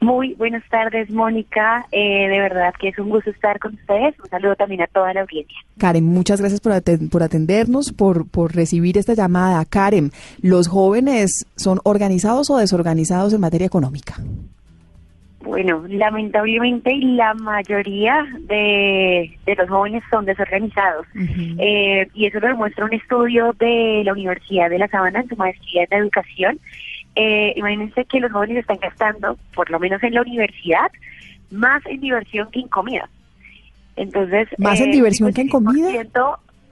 [0.00, 1.86] Muy buenas tardes, Mónica.
[1.92, 4.18] Eh, de verdad que es un gusto estar con ustedes.
[4.18, 5.58] Un saludo también a toda la audiencia.
[5.78, 6.72] Karen, muchas gracias por,
[7.10, 9.62] por atendernos, por, por recibir esta llamada.
[9.66, 10.10] Karen,
[10.40, 14.14] ¿los jóvenes son organizados o desorganizados en materia económica?
[15.42, 21.06] Bueno, lamentablemente la mayoría de, los jóvenes son desorganizados.
[21.58, 25.36] Eh, y eso lo demuestra un estudio de la Universidad de La Sabana en su
[25.36, 26.58] maestría en educación
[27.16, 30.90] eh, imagínense que los jóvenes están gastando, por lo menos en la universidad,
[31.50, 33.08] más en diversión que en comida.
[33.96, 35.88] Entonces, más en eh, diversión que en comida.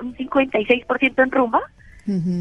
[0.00, 1.60] Un 56% en rumba.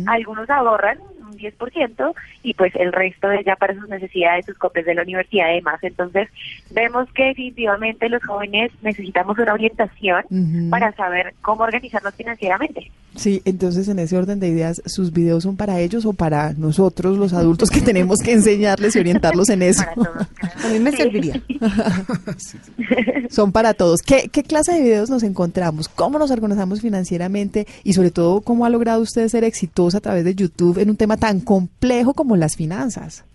[0.06, 2.14] Algunos ahorran un 10%
[2.44, 5.56] y pues el resto de ya para sus necesidades, sus copias de la universidad y
[5.56, 5.80] demás.
[5.84, 6.30] Entonces,
[6.72, 10.24] vemos que definitivamente los jóvenes necesitamos una orientación
[10.70, 12.92] para saber cómo organizarnos financieramente.
[13.18, 17.18] Sí, entonces en ese orden de ideas, ¿sus videos son para ellos o para nosotros,
[17.18, 19.84] los adultos, que tenemos que enseñarles y orientarlos en eso?
[19.84, 21.42] A mí me serviría.
[23.30, 24.04] son para todos.
[24.04, 25.88] ¿Qué, ¿Qué clase de videos nos encontramos?
[25.90, 27.66] ¿Cómo nos organizamos financieramente?
[27.84, 30.96] Y sobre todo, ¿cómo ha logrado usted ser exitosa a través de YouTube en un
[30.96, 33.26] tema tan complejo como las finanzas?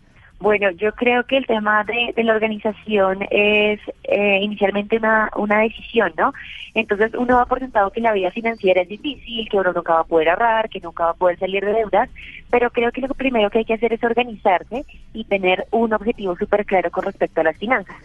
[0.42, 6.12] Bueno, yo creo que el tema de, la organización es eh, inicialmente una, una decisión,
[6.18, 6.33] ¿no?
[6.75, 10.01] Entonces uno ha por sentado que la vida financiera es difícil, que uno nunca va
[10.01, 12.11] a poder ahorrar, que nunca va a poder salir de deudas,
[12.51, 16.35] pero creo que lo primero que hay que hacer es organizarse y tener un objetivo
[16.37, 17.97] súper claro con respecto a las finanzas.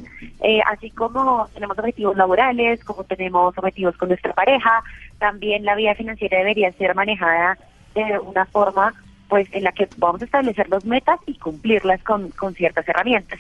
[0.43, 4.83] Eh, así como tenemos objetivos laborales, como tenemos objetivos con nuestra pareja,
[5.17, 7.57] también la vida financiera debería ser manejada
[7.95, 8.93] de una forma
[9.27, 13.39] pues en la que vamos a establecer las metas y cumplirlas con, con ciertas herramientas.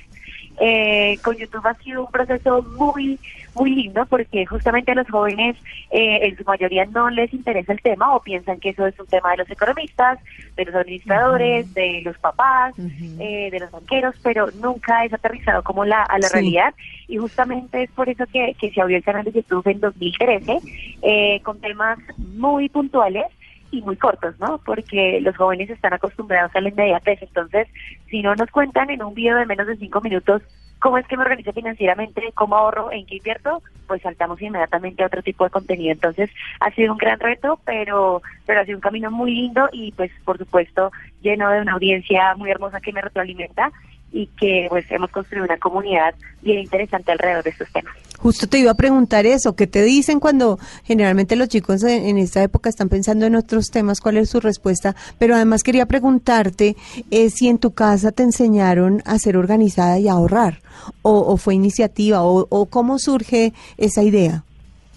[0.59, 3.19] Eh, con YouTube ha sido un proceso muy,
[3.53, 5.55] muy lindo porque justamente a los jóvenes
[5.91, 9.05] eh, en su mayoría no les interesa el tema o piensan que eso es un
[9.05, 10.17] tema de los economistas,
[10.55, 12.73] de los administradores, de los papás,
[13.19, 16.73] eh, de los banqueros, pero nunca es aterrizado como la, a la realidad.
[17.07, 21.41] Y justamente es por eso que, que se abrió el canal de YouTube en 2013
[21.43, 23.25] con temas muy puntuales
[23.71, 24.59] y muy cortos, ¿no?
[24.65, 27.21] Porque los jóvenes están acostumbrados a la inmediatez.
[27.21, 27.67] Entonces,
[28.09, 30.41] si no nos cuentan en un video de menos de cinco minutos
[30.79, 35.07] cómo es que me organizo financieramente, cómo ahorro, en qué invierto, pues saltamos inmediatamente a
[35.07, 35.91] otro tipo de contenido.
[35.91, 39.91] Entonces, ha sido un gran reto, pero, pero ha sido un camino muy lindo y,
[39.93, 43.71] pues, por supuesto, lleno de una audiencia muy hermosa que me retroalimenta
[44.11, 47.93] y que pues hemos construido una comunidad bien interesante alrededor de estos temas.
[48.17, 52.41] Justo te iba a preguntar eso, ¿qué te dicen cuando generalmente los chicos en, esta
[52.41, 54.01] época están pensando en otros temas?
[54.01, 54.95] ¿Cuál es su respuesta?
[55.19, 56.75] Pero además quería preguntarte
[57.11, 60.61] eh, si en tu casa te enseñaron a ser organizada y a ahorrar,
[61.03, 64.43] o, fue iniciativa, o, cómo surge esa idea.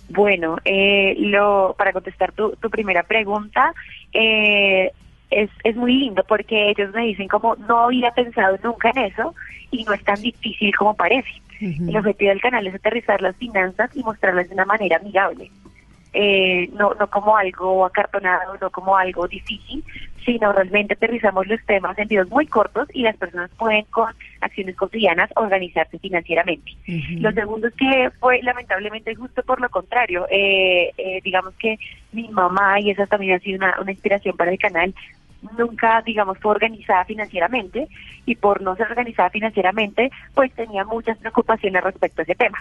[0.08, 3.74] Bueno, eh, lo, para contestar tu, tu primera pregunta,
[4.12, 4.92] eh,
[5.30, 9.34] es, es muy lindo porque ellos me dicen como no había pensado nunca en eso
[9.70, 11.30] y no es tan difícil como parece.
[11.60, 15.50] El objetivo del canal es aterrizar las finanzas y mostrarlas de una manera amigable.
[16.12, 19.84] Eh, no, no como algo acartonado, no como algo difícil,
[20.24, 24.74] sino realmente aterrizamos los temas en videos muy cortos y las personas pueden con acciones
[24.74, 26.72] cotidianas organizarse financieramente.
[27.18, 30.26] Lo segundo es que fue lamentablemente justo por lo contrario.
[30.30, 31.78] Eh, eh, digamos que
[32.10, 34.92] mi mamá, y esa también ha sido una, una inspiración para el canal,
[35.58, 37.88] nunca, digamos, fue organizada financieramente
[38.26, 42.58] y por no ser organizada financieramente, pues tenía muchas preocupaciones respecto a ese tema.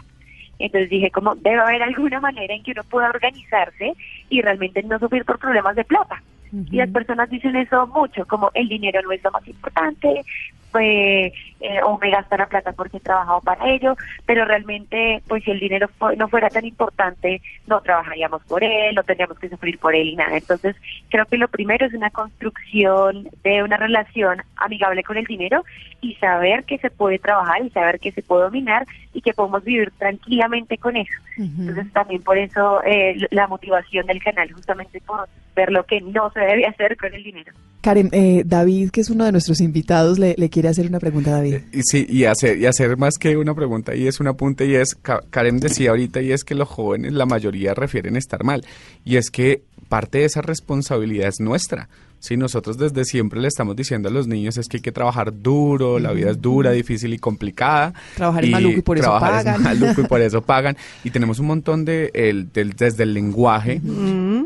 [0.60, 3.94] Entonces dije, como debe haber alguna manera en que uno pueda organizarse
[4.30, 6.22] y realmente no sufrir por problemas de plata.
[6.52, 10.24] Y las personas dicen eso mucho, como el dinero no es lo más importante,
[10.72, 15.44] pues, eh, o me gastan la plata porque he trabajado para ello, pero realmente, pues
[15.44, 19.78] si el dinero no fuera tan importante, no trabajaríamos por él, no tendríamos que sufrir
[19.78, 20.38] por él y nada.
[20.38, 20.76] Entonces,
[21.10, 25.64] creo que lo primero es una construcción de una relación amigable con el dinero
[26.02, 29.64] y saber que se puede trabajar y saber que se puede dominar y que podemos
[29.64, 31.14] vivir tranquilamente con eso.
[31.38, 36.32] Entonces, también por eso eh, la motivación del canal, justamente por ver lo que no
[36.32, 37.54] se debe hacer con el dinero.
[37.82, 41.56] Karen, eh, David, que es uno de nuestros invitados, le, quiere hacer una pregunta, David.
[41.72, 44.76] Eh, sí, y hacer, y hacer más que una pregunta, y es un apunte, y
[44.76, 44.94] es,
[45.30, 48.66] Karen decía ahorita, y es que los jóvenes, la mayoría refieren estar mal,
[49.06, 51.88] y es que parte de esa responsabilidad es nuestra.
[52.20, 55.42] Si nosotros desde siempre le estamos diciendo a los niños es que hay que trabajar
[55.42, 57.94] duro, la vida es dura, difícil y complicada.
[58.16, 59.56] Trabajar es maluco y por eso pagan.
[59.56, 60.78] Es maluco y por eso pagan.
[61.04, 63.82] Y tenemos un montón de, el, del, desde el lenguaje,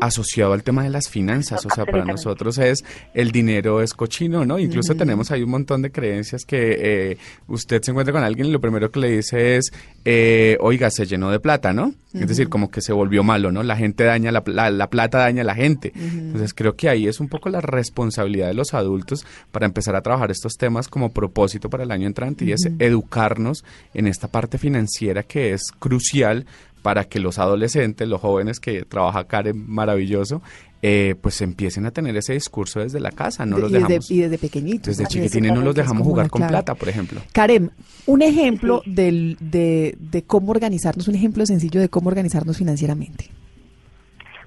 [0.00, 1.64] asociado al tema de las finanzas.
[1.66, 4.58] o sea, para nosotros es el dinero es cochino, ¿no?
[4.58, 8.50] Incluso tenemos ahí un montón de creencias que eh, usted se encuentra con alguien y
[8.50, 9.72] lo primero que le dice es,
[10.04, 11.94] eh, oiga, se llenó de plata, ¿no?
[12.12, 13.64] Es decir, como que se volvió malo, ¿no?
[13.64, 15.92] La gente daña, la, la, plata daña a la gente.
[15.96, 20.02] Entonces creo que ahí es un poco la responsabilidad de los adultos para empezar a
[20.02, 24.58] trabajar estos temas como propósito para el año entrante y es educarnos en esta parte
[24.58, 26.46] financiera que es crucial
[26.82, 30.42] para que los adolescentes, los jóvenes que trabaja Karen maravilloso,
[30.82, 34.10] eh, pues empiecen a tener ese discurso desde la casa, no los y dejamos.
[34.10, 34.94] y desde pequeñitos.
[34.94, 37.22] Desde chiquitines no los dejamos jugar con plata, por ejemplo.
[37.32, 37.70] Karen,
[38.04, 43.30] un ejemplo del, de, de cómo organizarnos, un ejemplo sencillo de cómo organizarnos financieramente.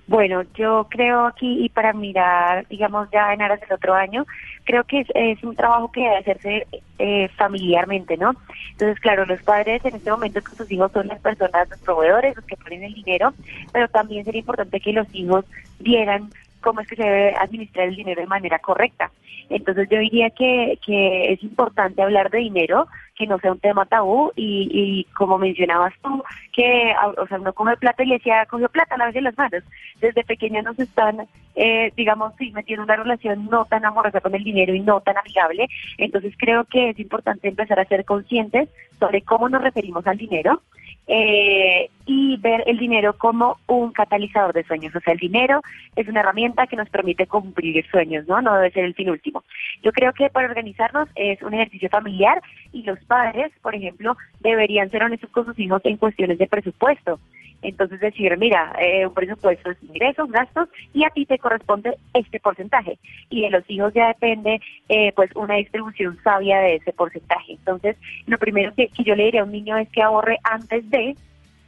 [0.08, 4.26] Bueno, yo creo aquí, y para mirar, digamos, ya en aras del otro año,
[4.64, 6.68] creo que es, un trabajo que debe hacerse
[6.98, 8.32] eh, familiarmente, ¿no?
[8.72, 12.38] Entonces, claro, los padres en este momento con sus hijos son las personas, los proveedores,
[12.38, 13.34] los que ponen el dinero,
[13.74, 15.44] pero también sería importante que los hijos
[15.80, 16.30] vieran
[16.68, 19.10] cómo es que se debe administrar el dinero de manera correcta.
[19.50, 23.86] Entonces yo diría que, que es importante hablar de dinero, que no sea un tema
[23.86, 28.46] tabú y, y como mencionabas tú, que o sea, uno come plata y le decía,
[28.48, 29.64] cogió plata, a la vez en las manos.
[30.02, 31.26] Desde pequeña nos están,
[31.56, 35.18] eh, digamos, sí, metiendo una relación no tan amorosa con el dinero y no tan
[35.18, 35.70] amigable.
[35.98, 38.68] Entonces creo que es importante empezar a ser conscientes
[39.00, 40.62] sobre cómo nos referimos al dinero
[41.08, 44.96] eh, y ver el dinero como un catalizador de sueños.
[44.96, 45.62] O sea, el dinero
[45.96, 48.42] es una herramienta que nos permite cumplir sueños, ¿no?
[48.42, 49.44] No debe ser el fin último.
[49.84, 52.42] Yo creo que para organizarnos es un ejercicio familiar
[52.72, 57.20] y los padres, por ejemplo, deberían ser honestos con sus hijos en cuestiones de presupuesto.
[57.62, 62.40] Entonces decir, mira, eh, un presupuesto es ingresos, gastos, y a ti te corresponde este
[62.40, 63.00] porcentaje.
[63.30, 67.54] Y de los hijos ya depende, eh, pues, una distribución sabia de ese porcentaje.
[67.54, 71.16] Entonces, lo primero que, yo le diría a un niño es que ahorre antes de,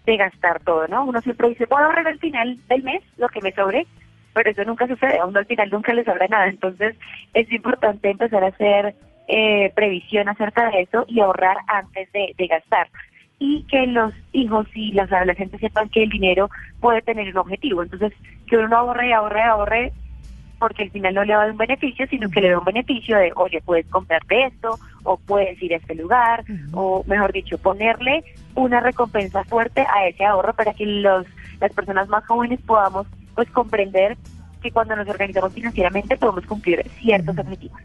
[0.05, 1.05] de gastar todo, ¿no?
[1.05, 3.87] Uno siempre dice, puedo ahorrar al final del mes lo que me sobre,
[4.33, 6.47] pero eso nunca sucede, a uno al final nunca le sobra nada.
[6.47, 6.95] Entonces,
[7.33, 8.95] es importante empezar a hacer
[9.27, 12.87] eh, previsión acerca de eso y ahorrar antes de, de gastar
[13.39, 16.49] y que los hijos y las adolescentes sepan que el dinero
[16.79, 17.83] puede tener un objetivo.
[17.83, 18.13] Entonces,
[18.47, 19.93] que uno ahorre, ahorre, ahorre,
[20.59, 22.65] porque al final no le va a dar un beneficio, sino que le da un
[22.65, 27.57] beneficio de, oye, puedes comprarte esto, o puedes ir a este lugar, o mejor dicho,
[27.57, 28.25] ponerle
[28.55, 31.25] una recompensa fuerte a ese ahorro para que los
[31.59, 34.17] las personas más jóvenes podamos pues comprender
[34.61, 37.79] que cuando nos organizamos financieramente podemos cumplir ciertos objetivos.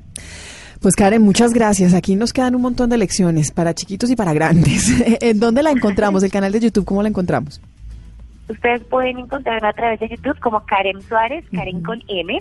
[0.85, 1.95] Pues Karen, muchas gracias.
[1.95, 4.93] Aquí nos quedan un montón de lecciones para chiquitos y para grandes.
[5.23, 6.23] ¿En dónde la encontramos?
[6.23, 7.59] El canal de YouTube, ¿cómo la encontramos?
[8.51, 12.39] Ustedes pueden encontrarla a través de YouTube como Karen Suárez, Karen con M.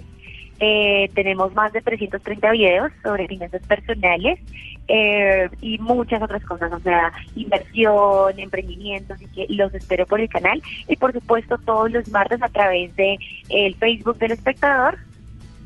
[0.59, 4.41] Eh, tenemos más de 330 videos sobre finanzas personales
[4.89, 10.27] eh, y muchas otras cosas, o sea, inversión, emprendimiento, así que los espero por el
[10.27, 14.97] canal y por supuesto todos los martes a través de el Facebook del espectador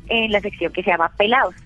[0.06, 1.56] en la sección que se llama Pelados.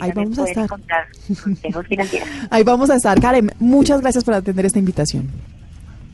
[0.00, 0.68] Ahí, vamos a estar.
[2.50, 3.20] Ahí vamos a estar.
[3.20, 5.28] Karen, muchas gracias por atender esta invitación.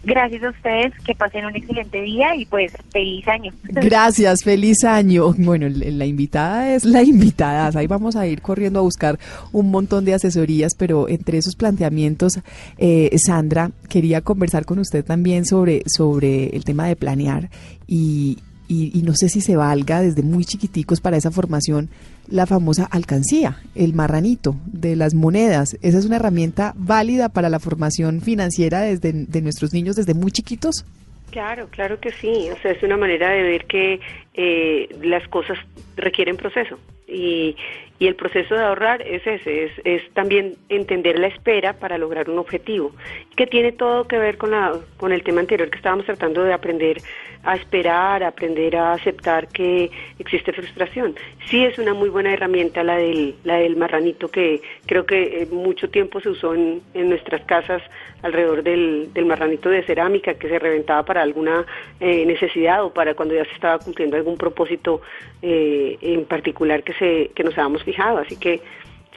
[0.04, 3.52] Gracias a ustedes, que pasen un excelente día y pues feliz año.
[3.64, 5.34] Gracias, feliz año.
[5.36, 7.70] Bueno, la invitada es la invitada.
[7.78, 9.18] Ahí vamos a ir corriendo a buscar
[9.52, 12.40] un montón de asesorías, pero entre esos planteamientos,
[12.78, 17.50] eh, Sandra, quería conversar con usted también sobre, sobre el tema de planear
[17.86, 21.88] y, y, no sé si se valga desde muy chiquiticos para esa formación
[22.30, 25.76] la famosa alcancía, el marranito de las monedas.
[25.82, 30.30] ¿Esa es una herramienta válida para la formación financiera desde de nuestros niños desde muy
[30.30, 30.84] chiquitos?
[31.30, 32.48] Claro, claro que sí.
[32.50, 34.00] O sea, es una manera de ver que
[34.34, 35.58] eh, las cosas
[35.96, 37.56] requieren proceso y,
[37.98, 42.30] y el proceso de ahorrar es ese, es, es también entender la espera para lograr
[42.30, 42.92] un objetivo,
[43.36, 46.52] que tiene todo que ver con, la, con el tema anterior que estábamos tratando de
[46.52, 46.98] aprender
[47.44, 51.14] a esperar, aprender a aceptar que existe frustración.
[51.46, 55.46] Sí es una muy buena herramienta la del, la del marranito que creo que eh,
[55.50, 57.82] mucho tiempo se usó en, en nuestras casas
[58.22, 61.64] alrededor del, del, marranito de cerámica que se reventaba para alguna
[62.00, 65.00] eh, necesidad o para cuando ya se estaba cumpliendo algún propósito
[65.40, 68.18] eh, en particular que, se, que nos habíamos fijado.
[68.18, 68.60] Así que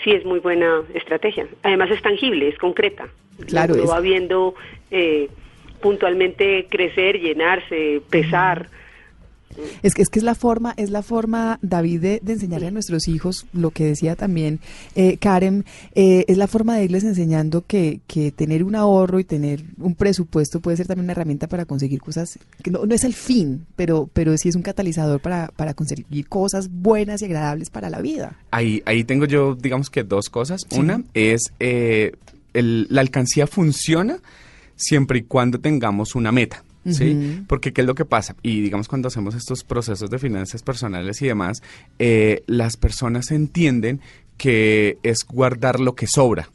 [0.04, 1.48] sí es muy buena estrategia.
[1.64, 3.08] Además es tangible, es concreta.
[3.48, 3.76] Claro.
[3.76, 4.56] Lo va viendo
[4.92, 5.30] eh,
[5.82, 8.68] puntualmente crecer, llenarse, pesar.
[9.84, 13.08] Es que, es que es la forma, es la forma, David, de, enseñarle a nuestros
[13.08, 14.60] hijos, lo que decía también
[14.96, 19.24] eh, Karen, eh, es la forma de irles enseñando que, que tener un ahorro y
[19.24, 23.04] tener un presupuesto puede ser también una herramienta para conseguir cosas, que no, no es
[23.04, 27.70] el fin, pero, pero sí es un catalizador para, para conseguir cosas buenas y agradables
[27.70, 28.38] para la vida.
[28.52, 30.62] Ahí, ahí tengo yo, digamos que dos cosas.
[30.72, 32.14] Una es, eh,
[32.54, 34.18] el, la alcancía funciona
[34.76, 36.64] siempre y cuando tengamos una meta.
[36.86, 37.44] ¿Sí?
[37.48, 38.36] Porque ¿qué es lo que pasa?
[38.42, 41.62] Y digamos cuando hacemos estos procesos de finanzas personales y demás,
[42.00, 44.02] eh, las personas entienden
[44.38, 46.50] que es guardar lo que sobra.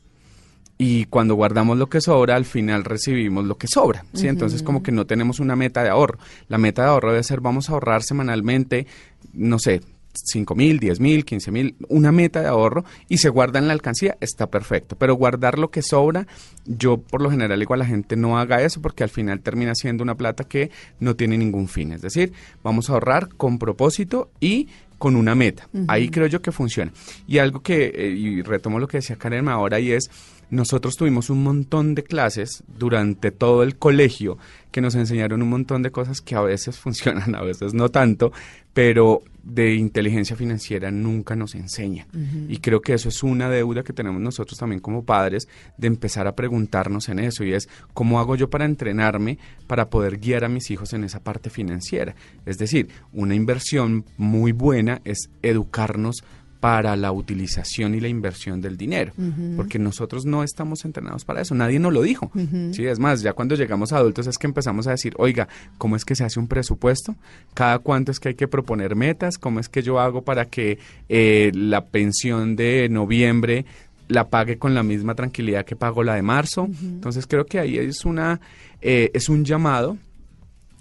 [0.78, 4.28] Y cuando guardamos lo que sobra, al final recibimos lo que sobra, ¿sí?
[4.28, 6.18] Entonces como que no tenemos una meta de ahorro.
[6.48, 8.86] La meta de ahorro debe ser vamos a ahorrar semanalmente,
[9.32, 9.80] no sé,
[10.24, 13.72] 5 mil, 10 mil, 15 mil, una meta de ahorro y se guarda en la
[13.72, 14.96] alcancía, está perfecto.
[14.96, 16.26] Pero guardar lo que sobra,
[16.64, 19.74] yo por lo general digo a la gente no haga eso porque al final termina
[19.74, 21.92] siendo una plata que no tiene ningún fin.
[21.92, 25.68] Es decir, vamos a ahorrar con propósito y con una meta.
[25.88, 26.92] Ahí creo yo que funciona.
[27.26, 30.10] Y algo que, eh, y retomo lo que decía Karen ahora, y es,
[30.50, 34.38] nosotros tuvimos un montón de clases durante todo el colegio
[34.70, 38.32] que nos enseñaron un montón de cosas que a veces funcionan, a veces no tanto,
[38.72, 42.06] pero de inteligencia financiera nunca nos enseña.
[42.48, 46.26] Y creo que eso es una deuda que tenemos nosotros también como padres de empezar
[46.26, 49.38] a preguntarnos en eso y es cómo hago yo para entrenarme
[49.68, 52.16] para poder guiar a mis hijos en esa parte financiera.
[52.44, 56.24] Es decir, una inversión muy buena es educarnos
[56.66, 59.12] para la utilización y la inversión del dinero,
[59.54, 62.28] porque nosotros no estamos entrenados para eso, nadie nos lo dijo.
[62.72, 65.46] Sí, es más, ya cuando llegamos a adultos es que empezamos a decir, oiga,
[65.78, 67.14] ¿cómo es que se hace un presupuesto?
[67.54, 69.38] ¿Cada cuánto es que hay que proponer metas?
[69.38, 73.64] ¿Cómo es que yo hago para que eh, la pensión de noviembre
[74.08, 76.68] la pague con la misma tranquilidad que pago la de marzo?
[76.82, 78.40] Entonces creo que ahí es una
[78.82, 79.98] eh, es un llamado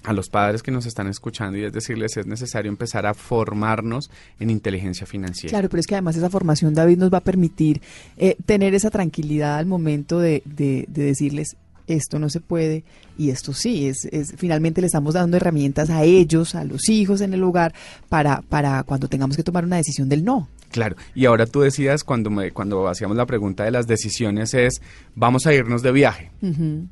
[0.05, 4.09] a los padres que nos están escuchando y es decirles es necesario empezar a formarnos
[4.39, 5.51] en inteligencia financiera.
[5.51, 7.81] Claro, pero es que además esa formación, David, nos va a permitir
[8.17, 12.83] eh, tener esa tranquilidad al momento de, de, de decirles esto no se puede
[13.17, 17.21] y esto sí, es, es, finalmente le estamos dando herramientas a ellos, a los hijos
[17.21, 17.73] en el hogar,
[18.09, 20.47] para, para cuando tengamos que tomar una decisión del no.
[20.75, 24.81] Claro, y ahora tú decías cuando, me, cuando hacíamos la pregunta de las decisiones es,
[25.15, 26.31] vamos a irnos de viaje.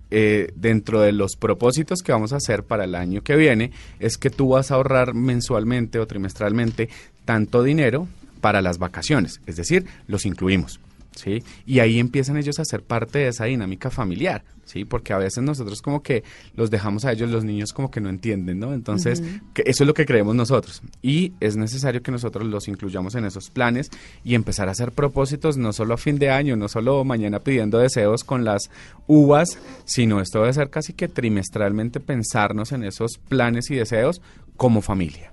[0.09, 4.17] eh, dentro de los propósitos que vamos a hacer para el año que viene, es
[4.17, 6.87] que tú vas a ahorrar mensualmente o trimestralmente
[7.25, 8.07] tanto dinero
[8.39, 10.79] para las vacaciones, es decir, los incluimos.
[11.15, 11.43] ¿Sí?
[11.65, 14.85] Y ahí empiezan ellos a ser parte de esa dinámica familiar, ¿sí?
[14.85, 16.23] Porque a veces nosotros como que
[16.55, 18.73] los dejamos a ellos, los niños como que no entienden, ¿no?
[18.73, 19.21] Entonces,
[19.53, 20.81] que eso es lo que creemos nosotros.
[21.01, 23.89] Y es necesario que nosotros los incluyamos en esos planes
[24.23, 27.79] y empezar a hacer propósitos no solo a fin de año, no solo mañana pidiendo
[27.79, 28.69] deseos con las
[29.07, 34.21] uvas, sino esto debe ser casi que trimestralmente pensarnos en esos planes y deseos
[34.55, 35.32] como familia.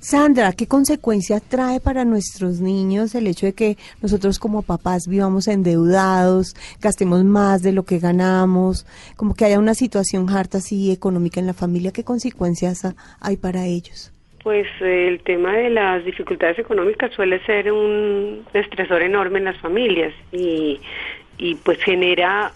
[0.00, 5.48] Sandra, ¿qué consecuencias trae para nuestros niños el hecho de que nosotros como papás vivamos
[5.48, 8.86] endeudados, gastemos más de lo que ganamos,
[9.16, 11.92] como que haya una situación harta así económica en la familia?
[11.92, 12.82] ¿Qué consecuencias
[13.20, 14.12] hay para ellos?
[14.42, 20.14] Pues el tema de las dificultades económicas suele ser un estresor enorme en las familias
[20.32, 20.80] y,
[21.38, 22.52] y pues genera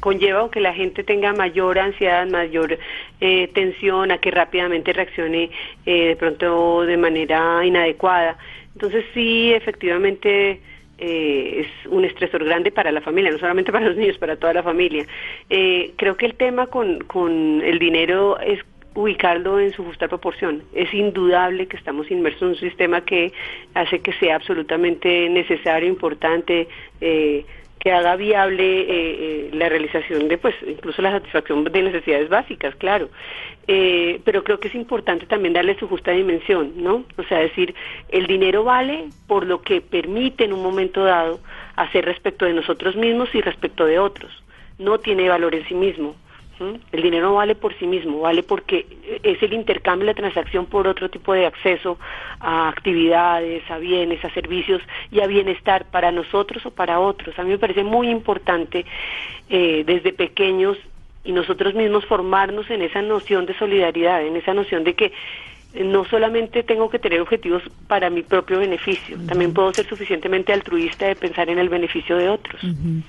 [0.00, 2.78] conlleva que la gente tenga mayor ansiedad, mayor
[3.20, 5.50] eh, tensión, a que rápidamente reaccione
[5.86, 8.36] eh, de pronto de manera inadecuada.
[8.74, 10.60] Entonces sí, efectivamente
[10.98, 14.52] eh, es un estresor grande para la familia, no solamente para los niños, para toda
[14.54, 15.04] la familia.
[15.50, 18.60] Eh, creo que el tema con, con el dinero es
[18.94, 20.62] ubicarlo en su justa proporción.
[20.74, 23.32] Es indudable que estamos inmersos en un sistema que
[23.74, 26.68] hace que sea absolutamente necesario, importante,
[27.00, 27.44] eh,
[27.82, 32.76] que haga viable eh, eh, la realización de, pues, incluso la satisfacción de necesidades básicas,
[32.76, 33.08] claro.
[33.66, 37.04] Eh, pero creo que es importante también darle su justa dimensión, ¿no?
[37.16, 37.74] O sea, decir,
[38.08, 41.40] el dinero vale por lo que permite en un momento dado
[41.74, 44.30] hacer respecto de nosotros mismos y respecto de otros.
[44.78, 46.14] No tiene valor en sí mismo.
[46.92, 48.86] El dinero no vale por sí mismo, vale porque
[49.22, 51.98] es el intercambio, la transacción por otro tipo de acceso
[52.40, 57.38] a actividades, a bienes, a servicios y a bienestar para nosotros o para otros.
[57.38, 58.84] A mí me parece muy importante
[59.48, 60.78] eh, desde pequeños
[61.24, 65.12] y nosotros mismos formarnos en esa noción de solidaridad, en esa noción de que
[65.74, 71.06] no solamente tengo que tener objetivos para mi propio beneficio, también puedo ser suficientemente altruista
[71.06, 72.62] de pensar en el beneficio de otros.
[72.62, 73.02] Uh -huh.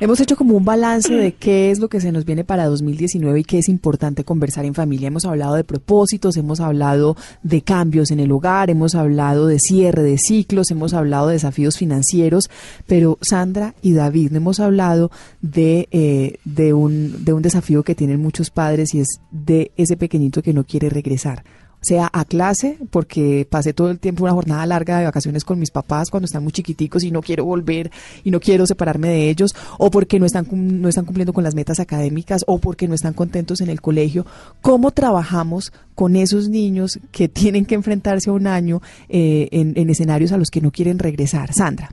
[0.00, 3.40] Hemos hecho como un balance de qué es lo que se nos viene para 2019
[3.40, 5.08] y qué es importante conversar en familia.
[5.08, 10.02] Hemos hablado de propósitos, hemos hablado de cambios en el hogar, hemos hablado de cierre
[10.02, 12.50] de ciclos, hemos hablado de desafíos financieros,
[12.86, 15.10] pero Sandra y David no hemos hablado
[15.42, 19.96] de, eh, de, un, de un desafío que tienen muchos padres y es de ese
[19.96, 21.44] pequeñito que no quiere regresar
[21.86, 25.70] sea a clase, porque pasé todo el tiempo una jornada larga de vacaciones con mis
[25.70, 27.90] papás cuando están muy chiquiticos y no quiero volver
[28.24, 31.54] y no quiero separarme de ellos, o porque no están, no están cumpliendo con las
[31.54, 34.26] metas académicas, o porque no están contentos en el colegio.
[34.62, 39.90] ¿Cómo trabajamos con esos niños que tienen que enfrentarse a un año eh, en, en,
[39.90, 41.52] escenarios a los que no quieren regresar?
[41.52, 41.90] Sandra.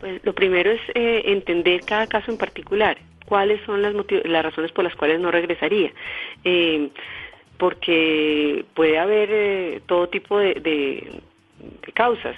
[0.00, 4.72] Pues lo primero es eh, entender cada caso en particular cuáles son las, las razones
[4.72, 5.92] por las cuales no regresaría.
[6.44, 6.90] Eh,
[7.58, 12.36] porque puede haber eh, todo tipo de, de causas,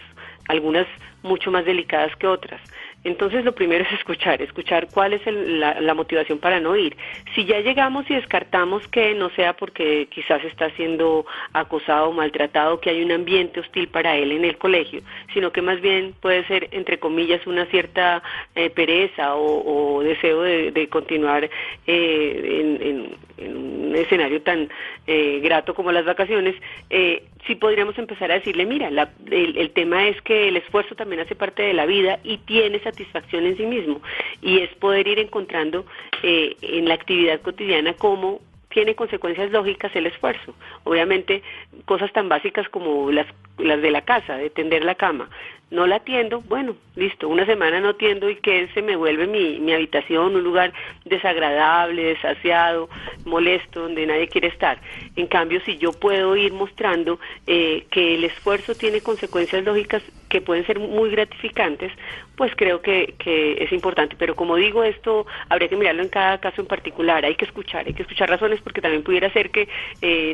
[0.49, 0.87] algunas
[1.23, 2.61] mucho más delicadas que otras.
[3.03, 6.97] Entonces lo primero es escuchar, escuchar cuál es la, motivación para no ir.
[7.35, 12.81] Si ya llegamos y descartamos que no sea porque quizás está siendo acosado o maltratado,
[12.81, 15.03] que hay un ambiente hostil para él en el colegio,
[15.35, 18.23] sino que más bien puede ser, entre comillas, una cierta
[18.55, 21.51] eh, pereza o, deseo de, continuar
[21.87, 24.69] eh, en, un escenario tan
[25.07, 26.55] eh, grato como las vacaciones,
[26.91, 28.89] eh, sí podríamos empezar a decirle, mira,
[29.31, 33.47] el, tema es que el esfuerzo también hace parte de la vida y tiene satisfacción
[33.47, 34.01] en sí mismo.
[34.43, 35.87] Y es poder ir encontrando
[36.23, 40.55] eh, en la actividad cotidiana cómo tiene consecuencias lógicas el esfuerzo.
[40.85, 41.43] Obviamente,
[41.87, 43.27] cosas tan básicas como las,
[43.59, 45.29] las de la casa, de tender la cama.
[45.71, 49.61] No la atiendo, bueno, listo, una semana no atiendo y que se me vuelve mi,
[49.61, 50.73] mi habitación un lugar
[51.05, 52.89] desagradable, desaseado,
[53.25, 54.81] molesto, donde nadie quiere estar.
[55.15, 60.41] En cambio, si yo puedo ir mostrando eh, que el esfuerzo tiene consecuencias lógicas que
[60.41, 61.93] pueden ser muy gratificantes,
[62.35, 64.17] pues creo que, que es importante.
[64.19, 67.25] Pero como digo, esto habría que mirarlo en cada caso en particular.
[67.25, 69.69] Hay que escuchar, hay que escuchar razones porque también pudiera ser que eh,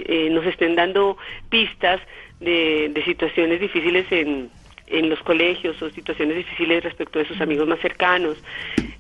[0.07, 1.19] eh, nos estén dando
[1.51, 2.01] pistas
[2.41, 4.51] de, de situaciones difíciles en
[4.87, 8.37] en los colegios o situaciones difíciles respecto de sus amigos más cercanos,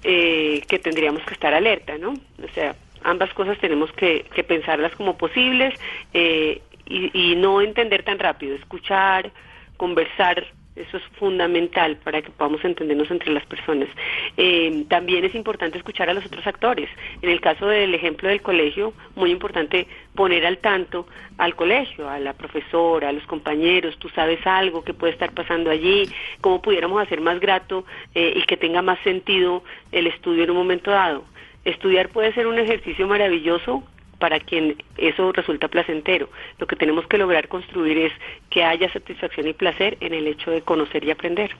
[0.03, 2.13] eh, que tendríamos que estar alerta, ¿no?
[2.13, 5.79] O sea, ambas cosas tenemos que, que pensarlas como posibles
[6.13, 9.31] eh, y, y no entender tan rápido, escuchar,
[9.77, 13.89] conversar eso es fundamental para que podamos entendernos entre las personas.
[14.37, 16.89] Eh, también es importante escuchar a los otros actores.
[17.23, 21.07] En el caso del ejemplo del colegio, muy importante poner al tanto
[21.39, 23.99] al colegio, a la profesora, a los compañeros.
[23.99, 26.09] Tú sabes algo que puede estar pasando allí,
[26.41, 29.63] cómo pudiéramos hacer más grato eh, y que tenga más sentido
[29.93, 31.25] el estudio en un momento dado.
[31.65, 33.83] Estudiar puede ser un ejercicio maravilloso
[34.19, 36.29] para quien eso resulta placentero.
[36.59, 38.13] Lo que tenemos que lograr construir es
[38.51, 41.51] que haya satisfacción y placer en el hecho de conocer y aprender.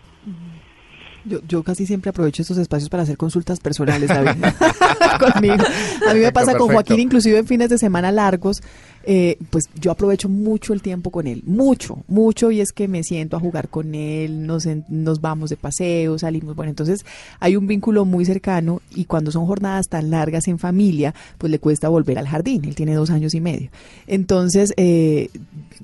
[1.25, 4.45] Yo, yo casi siempre aprovecho estos espacios para hacer consultas personales, David,
[5.19, 5.65] conmigo.
[6.09, 8.63] A mí me pasa con Joaquín, inclusive en fines de semana largos,
[9.09, 13.05] eh, pues yo aprovecho mucho el tiempo con él, mucho, mucho, y es que me
[13.05, 17.07] siento a jugar con él, nos, nos vamos de paseo, salimos, bueno, entonces
[17.39, 21.61] hay un vínculo muy cercano y cuando son jornadas tan largas en familia, pues le
[21.61, 23.71] cuesta volver al jardín, él tiene dos años y medio.
[24.09, 25.31] Entonces, eh,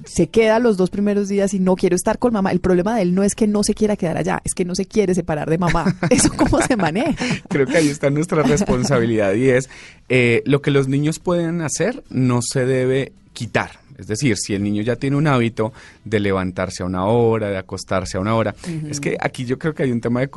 [0.05, 2.53] se queda los dos primeros días y no quiero estar con mamá.
[2.53, 4.75] El problema de él no es que no se quiera quedar allá, es que no
[4.75, 5.97] se quiere separar de mamá.
[6.11, 7.15] ¿Eso cómo se maneja?
[7.49, 9.69] Creo que ahí está nuestra responsabilidad y es
[10.09, 13.82] eh, lo que los niños pueden hacer no se debe quitar.
[13.99, 15.73] Es decir, si el niño ya tiene un hábito
[16.05, 18.55] de levantarse a una hora, de acostarse a una hora,
[18.89, 20.31] es que aquí yo creo que hay un tema de,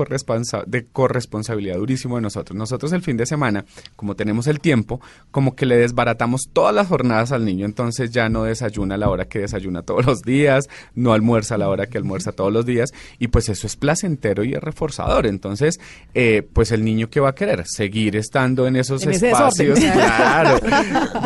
[0.67, 2.57] de corresponsabilidad durísimo de nosotros.
[2.57, 5.01] Nosotros el fin de semana, como tenemos el tiempo,
[5.31, 9.09] como que le desbaratamos todas las jornadas al niño, entonces ya no desayuna a la
[9.09, 12.65] hora que desayuna todos los días, no almuerza a la hora que almuerza todos los
[12.65, 15.25] días, y pues eso es placentero y es reforzador.
[15.25, 15.79] Entonces,
[16.13, 20.59] eh, pues el niño que va a querer seguir estando en esos espacios, claro,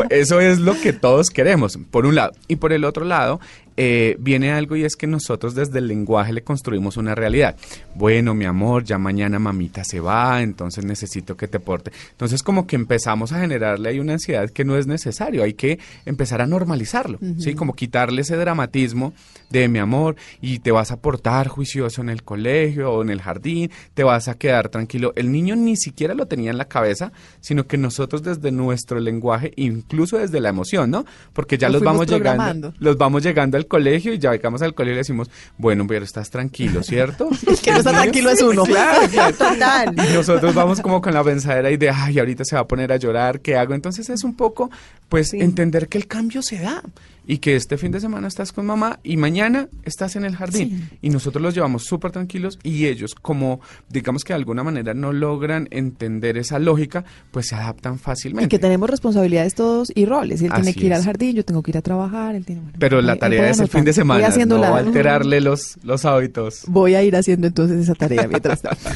[0.10, 1.78] eso es lo que todos queremos.
[1.92, 3.40] Por un lado, y por el otro lado,
[3.82, 7.56] eh, viene algo y es que nosotros desde el lenguaje le construimos una realidad.
[7.96, 11.94] Bueno, mi amor, ya mañana mamita se va, entonces necesito que te porte.
[12.12, 15.80] Entonces como que empezamos a generarle ahí una ansiedad que no es necesario, hay que
[16.06, 17.56] empezar a normalizarlo, ¿sí?
[17.56, 19.14] Como quitarle ese dramatismo
[19.50, 23.22] de mi amor y te vas a portar juicioso en el colegio o en el
[23.22, 25.14] jardín, te vas a quedar tranquilo.
[25.16, 29.54] El niño ni siquiera lo tenía en la cabeza, sino que nosotros desde nuestro lenguaje,
[29.56, 31.06] incluso desde la emoción, ¿no?
[31.32, 34.92] Porque ya los vamos llegando, los vamos llegando al colegio y ya llegamos al colegio
[34.92, 37.30] y le decimos, bueno, pero estás tranquilo, ¿cierto?
[37.64, 38.66] que no está tranquilo es uno.
[38.66, 39.08] Claro,
[39.38, 39.96] Total.
[39.96, 42.92] Y nosotros vamos como con la pensadera y de, ay, ahorita se va a poner
[42.92, 43.74] a llorar, ¿qué hago?
[43.74, 44.70] Entonces es un poco,
[45.08, 46.84] pues, entender que el cambio se da
[47.30, 50.90] y que este fin de semana estás con mamá y mañana estás en el jardín.
[51.00, 55.14] Y nosotros los llevamos súper tranquilos y ellos, como digamos que de alguna manera no
[55.14, 58.48] logran entender esa lógica, pues se adaptan fácilmente.
[58.48, 60.42] Y que tenemos responsabilidades todos y roles.
[60.42, 62.34] Él tiene que ir al jardín, yo tengo que ir a trabajar.
[62.34, 66.64] Él tiene, Pero la tarea es el fin de semana, no alterarle los, los hábitos.
[66.66, 68.90] Voy a ir haciendo entonces esa tarea mientras tanto.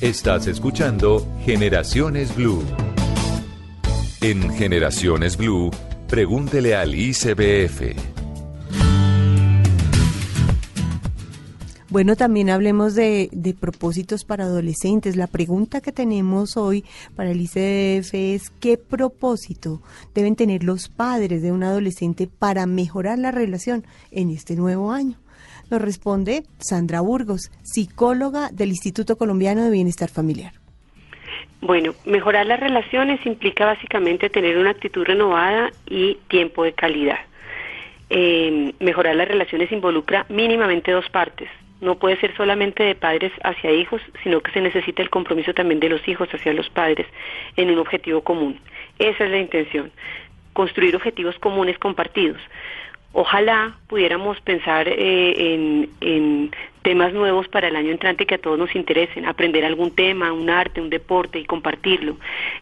[0.00, 2.64] Estás escuchando Generaciones Blue.
[4.22, 5.70] En Generaciones Blue,
[6.08, 7.96] pregúntele al ICBF.
[11.90, 15.16] Bueno, también hablemos de, de, propósitos para adolescentes.
[15.16, 16.82] La pregunta que tenemos hoy
[17.14, 19.82] para el ICBF es ¿qué propósito
[20.14, 25.18] deben tener los padres de un adolescente para mejorar la relación en este nuevo año?
[25.70, 30.52] Nos responde Sandra Burgos, psicóloga del Instituto Colombiano de Bienestar Familiar.
[31.60, 37.20] Bueno, mejorar las relaciones implica básicamente tener una actitud renovada y tiempo de calidad.
[38.08, 41.48] Eh, mejorar las relaciones involucra mínimamente dos partes.
[41.80, 45.78] No puede ser solamente de padres hacia hijos, sino que se necesita el compromiso también
[45.78, 47.06] de los hijos hacia los padres
[47.56, 48.58] en un objetivo común.
[48.98, 49.92] Esa es la intención,
[50.52, 52.40] construir objetivos comunes compartidos.
[53.12, 56.50] Ojalá pudiéramos pensar eh, en,
[56.82, 60.48] temas nuevos para el año entrante que a todos nos interesen, aprender algún tema, un
[60.48, 62.16] arte, un deporte y compartirlo,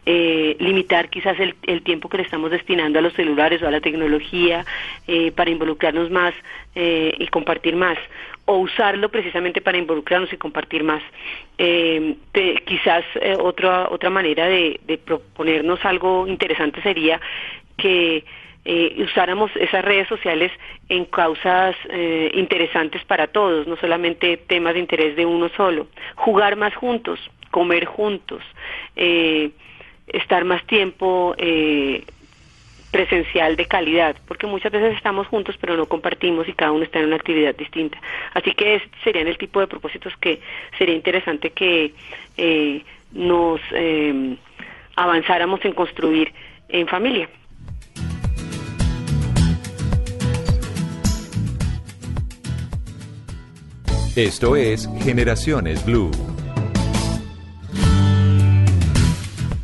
[0.05, 3.79] eh, limitar quizás el, tiempo que le estamos destinando a los celulares o a la
[3.79, 4.65] tecnología
[5.07, 6.33] eh, para involucrarnos más
[6.75, 7.97] y compartir más,
[8.45, 11.01] o usarlo precisamente para involucrarnos y compartir más.
[11.57, 13.03] quizás
[13.39, 17.19] otra otra manera de proponernos algo interesante sería
[17.77, 18.23] que
[18.71, 20.51] eh, usáramos esas redes sociales
[20.89, 25.87] en causas eh, interesantes para todos, no solamente temas de interés de uno solo.
[26.13, 28.43] Jugar más juntos, comer juntos,
[28.95, 29.49] eh,
[30.05, 31.35] estar más tiempo
[32.91, 36.99] presencial de calidad, porque muchas veces estamos juntos pero no compartimos y cada uno está
[36.99, 37.99] en una actividad distinta.
[38.35, 40.41] Así que serían el tipo de propósitos que
[40.77, 41.91] sería interesante que
[43.13, 43.61] nos
[44.95, 46.31] avanzáramos en construir
[46.67, 47.27] en familia.
[54.19, 56.11] Esto es Generaciones Blue.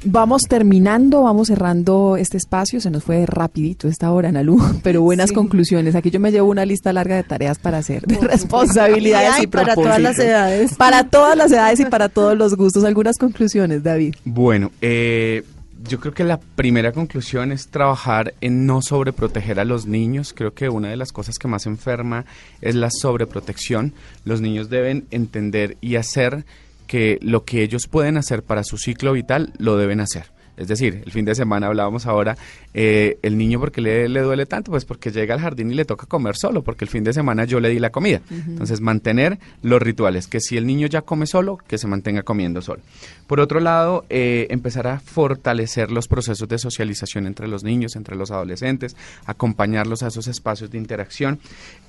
[0.05, 2.79] Vamos terminando, vamos cerrando este espacio.
[2.79, 5.93] Se nos fue rapidito esta hora, Analu, pero buenas conclusiones.
[5.95, 9.75] Aquí yo me llevo una lista larga de tareas para hacer, de responsabilidades y, para
[9.75, 10.75] todas las edades.
[10.75, 12.85] Para todas las edades y para todos los gustos.
[12.85, 14.15] Algunas conclusiones, David.
[14.23, 15.43] Bueno, eh,
[15.87, 20.33] yo creo que la primera conclusión es trabajar en no sobreproteger a los niños.
[20.33, 22.25] Creo que una de las cosas que más enferma
[22.61, 23.93] es la sobreprotección.
[24.23, 26.45] Los niños deben entender y hacer
[26.87, 30.34] que lo que ellos pueden hacer para su ciclo vital lo deben hacer.
[30.57, 32.37] Es decir, el fin de semana hablábamos ahora,
[32.73, 35.85] eh, el niño porque le, le, duele tanto, pues porque llega al jardín y le
[35.85, 38.21] toca comer solo, porque el fin de semana yo le di la comida.
[38.29, 42.61] Entonces, mantener los rituales, que si el niño ya come solo, que se mantenga comiendo
[42.61, 42.81] solo.
[43.27, 48.15] Por otro lado, eh, empezar a fortalecer los procesos de socialización entre los niños, entre
[48.15, 48.95] los adolescentes,
[49.25, 51.39] acompañarlos a esos espacios de interacción,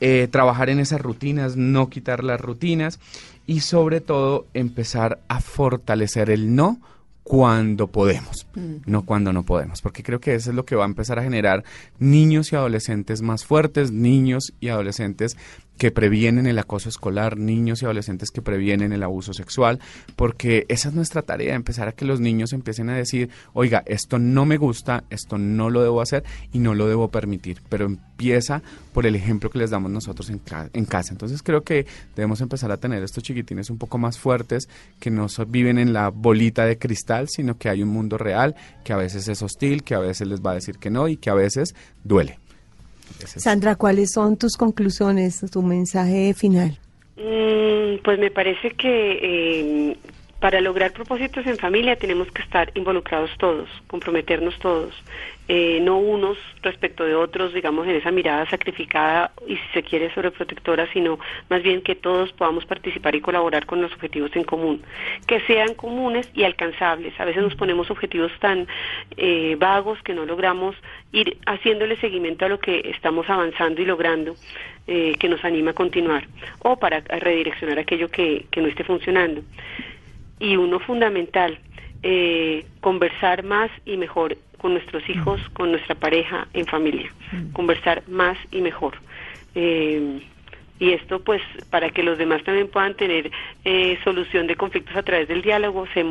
[0.01, 2.99] eh, trabajar en esas rutinas, no quitar las rutinas
[3.47, 6.81] y sobre todo empezar a fortalecer el no
[7.29, 8.77] cuando podemos, mm.
[8.87, 11.25] no cuando no podemos, porque creo que eso es lo que va a empezar a
[11.25, 11.65] generar
[11.99, 15.37] niños y adolescentes más fuertes, niños y adolescentes
[15.79, 19.81] que previenen el acoso escolar, niños y adolescentes que previenen el abuso sexual,
[20.17, 24.19] porque esa es nuestra tarea, empezar a que los niños empiecen a decir, oiga, esto
[24.19, 28.63] no me gusta, esto no lo debo hacer y no lo debo permitir, pero empieza
[28.93, 30.39] por el ejemplo que les damos nosotros en,
[30.87, 31.13] casa.
[31.13, 34.69] Entonces creo que debemos empezar a tener estos chiquitines un poco más fuertes,
[35.01, 38.55] que no viven en la bolita de cristal, sino que hay un mundo real,
[38.85, 41.17] que a veces es hostil, que a veces les va a decir que no y
[41.17, 41.75] que a veces
[42.05, 42.39] duele.
[43.25, 46.79] Sandra, ¿cuáles son tus conclusiones, tu mensaje final?
[47.17, 49.97] Mm, pues me parece que eh,
[50.41, 54.95] para lograr propósitos en familia tenemos que estar involucrados todos, comprometernos todos,
[55.49, 60.13] eh, no unos respecto de otros, digamos, en esa mirada sacrificada y si se quiere
[60.13, 61.19] sobreprotectora, sino
[61.49, 64.83] más bien que todos podamos participar y colaborar con los objetivos en común,
[65.27, 67.19] que sean comunes y alcanzables.
[67.19, 68.67] A veces nos ponemos objetivos tan
[69.17, 70.77] eh, vagos que no logramos
[71.13, 74.35] ir haciéndole seguimiento a lo que estamos avanzando y logrando.
[74.89, 76.29] Eh, que nos anima a continuar
[76.61, 79.43] o para redireccionar aquello que, que no esté funcionando
[80.39, 81.59] y uno fundamental,
[82.03, 87.11] eh, conversar más y mejor con nuestros hijos, con nuestra pareja, en familia,
[87.53, 88.95] conversar más y mejor.
[89.55, 90.21] Eh,
[90.79, 93.31] y esto pues para que los demás también puedan tener
[93.65, 96.05] eh, solución de conflictos a través del diálogo se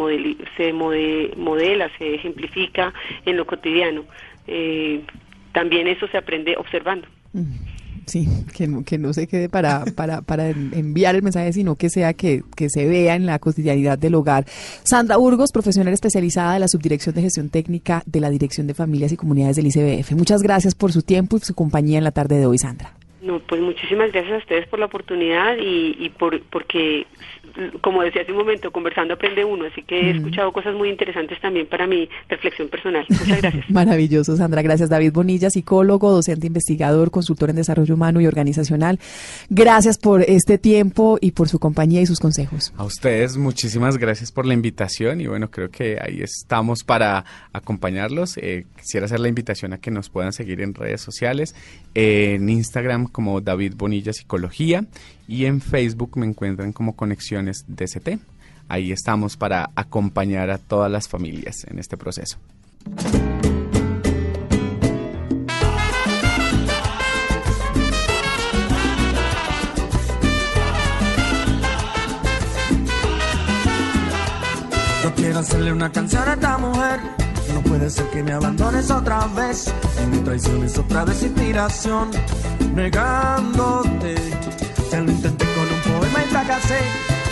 [0.57, 2.93] se modela se ejemplifica
[3.25, 4.05] en lo cotidiano.
[5.53, 7.07] También eso se aprende observando
[8.05, 11.89] Sí, que no, que no se quede para, para, para enviar el mensaje, sino que
[11.89, 14.45] sea que, que se vea en la cotidianidad del hogar.
[14.83, 19.11] Sandra Burgos, profesional especializada de la Subdirección de Gestión Técnica de la Dirección de Familias
[19.11, 20.11] y Comunidades del ICBF.
[20.11, 22.93] Muchas gracias por su tiempo y su compañía en la tarde de hoy, Sandra.
[23.21, 27.07] No, pues muchísimas gracias a ustedes por la oportunidad y, y por porque
[27.81, 31.39] como decía hace un momento, conversando aprende uno, así que he escuchado cosas muy interesantes
[31.39, 33.05] también para mi reflexión personal.
[33.09, 33.69] Muchas gracias.
[33.69, 34.61] Maravilloso, Sandra.
[34.61, 38.99] Gracias, David Bonilla, psicólogo, docente investigador, consultor en desarrollo humano y organizacional.
[39.49, 42.73] Gracias por este tiempo y por su compañía y sus consejos.
[42.77, 48.37] A ustedes, muchísimas gracias por la invitación y bueno, creo que ahí estamos para acompañarlos.
[48.37, 51.55] Eh, quisiera hacer la invitación a que nos puedan seguir en redes sociales,
[51.93, 54.85] en Instagram como David Bonilla Psicología
[55.27, 58.19] y en Facebook me encuentran como Conexiones DCT.
[58.67, 62.37] Ahí estamos para acompañar a todas las familias en este proceso.
[75.03, 76.99] Yo quiero hacerle una canción a esta mujer.
[77.53, 79.71] No puede ser que me abandones otra vez.
[80.03, 82.09] Y mi traición es otra desinspiración.
[82.73, 84.24] Negándote.
[85.03, 86.79] Lo intenté con un poema y fracasé.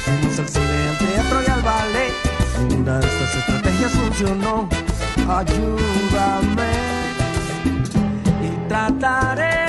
[0.04, 2.14] Fuimos al cine, al teatro y al ballet.
[2.60, 4.68] Ninguna de estas estrategias funcionó.
[5.30, 6.72] Ayúdame.
[8.44, 9.63] Y trataré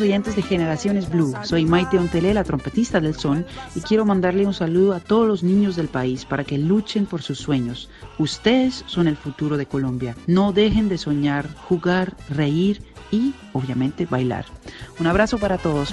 [0.00, 4.54] oyentes de Generaciones Blue, soy Maite Ontelé, la trompetista del son, y quiero mandarle un
[4.54, 7.88] saludo a todos los niños del país para que luchen por sus sueños.
[8.18, 10.16] Ustedes son el futuro de Colombia.
[10.26, 14.44] No dejen de soñar, jugar, reír y, obviamente, bailar.
[15.00, 15.92] Un abrazo para todos.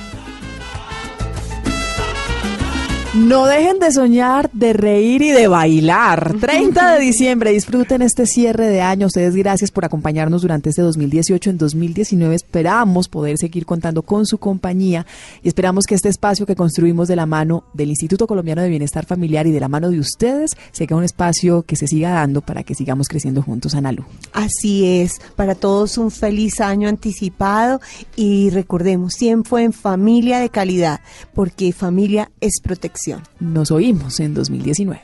[3.16, 6.36] No dejen de soñar, de reír y de bailar.
[6.42, 9.08] 30 de diciembre, disfruten este cierre de año.
[9.08, 11.52] Ustedes gracias por acompañarnos durante este 2018.
[11.52, 15.06] En 2019 esperamos poder seguir contando con su compañía
[15.42, 19.06] y esperamos que este espacio que construimos de la mano del Instituto Colombiano de Bienestar
[19.06, 22.64] Familiar y de la mano de ustedes sea un espacio que se siga dando para
[22.64, 24.04] que sigamos creciendo juntos, Analu.
[24.34, 27.80] Así es, para todos un feliz año anticipado
[28.18, 31.00] y recordemos, siempre en familia de calidad,
[31.34, 33.05] porque familia es protección.
[33.40, 35.02] Nos oímos en 2019.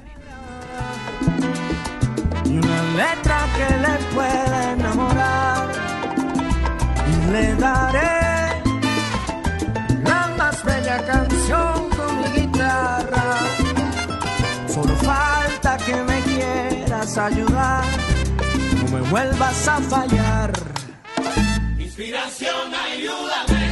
[2.46, 5.68] y una letra que le pueda enamorar
[7.32, 8.62] le daré
[10.04, 13.24] la más bella canción con mi guitarra.
[14.68, 17.86] Solo falta que me quieras ayudar,
[18.82, 20.52] no me vuelvas a fallar.
[21.80, 23.71] Inspiración, ayúdame.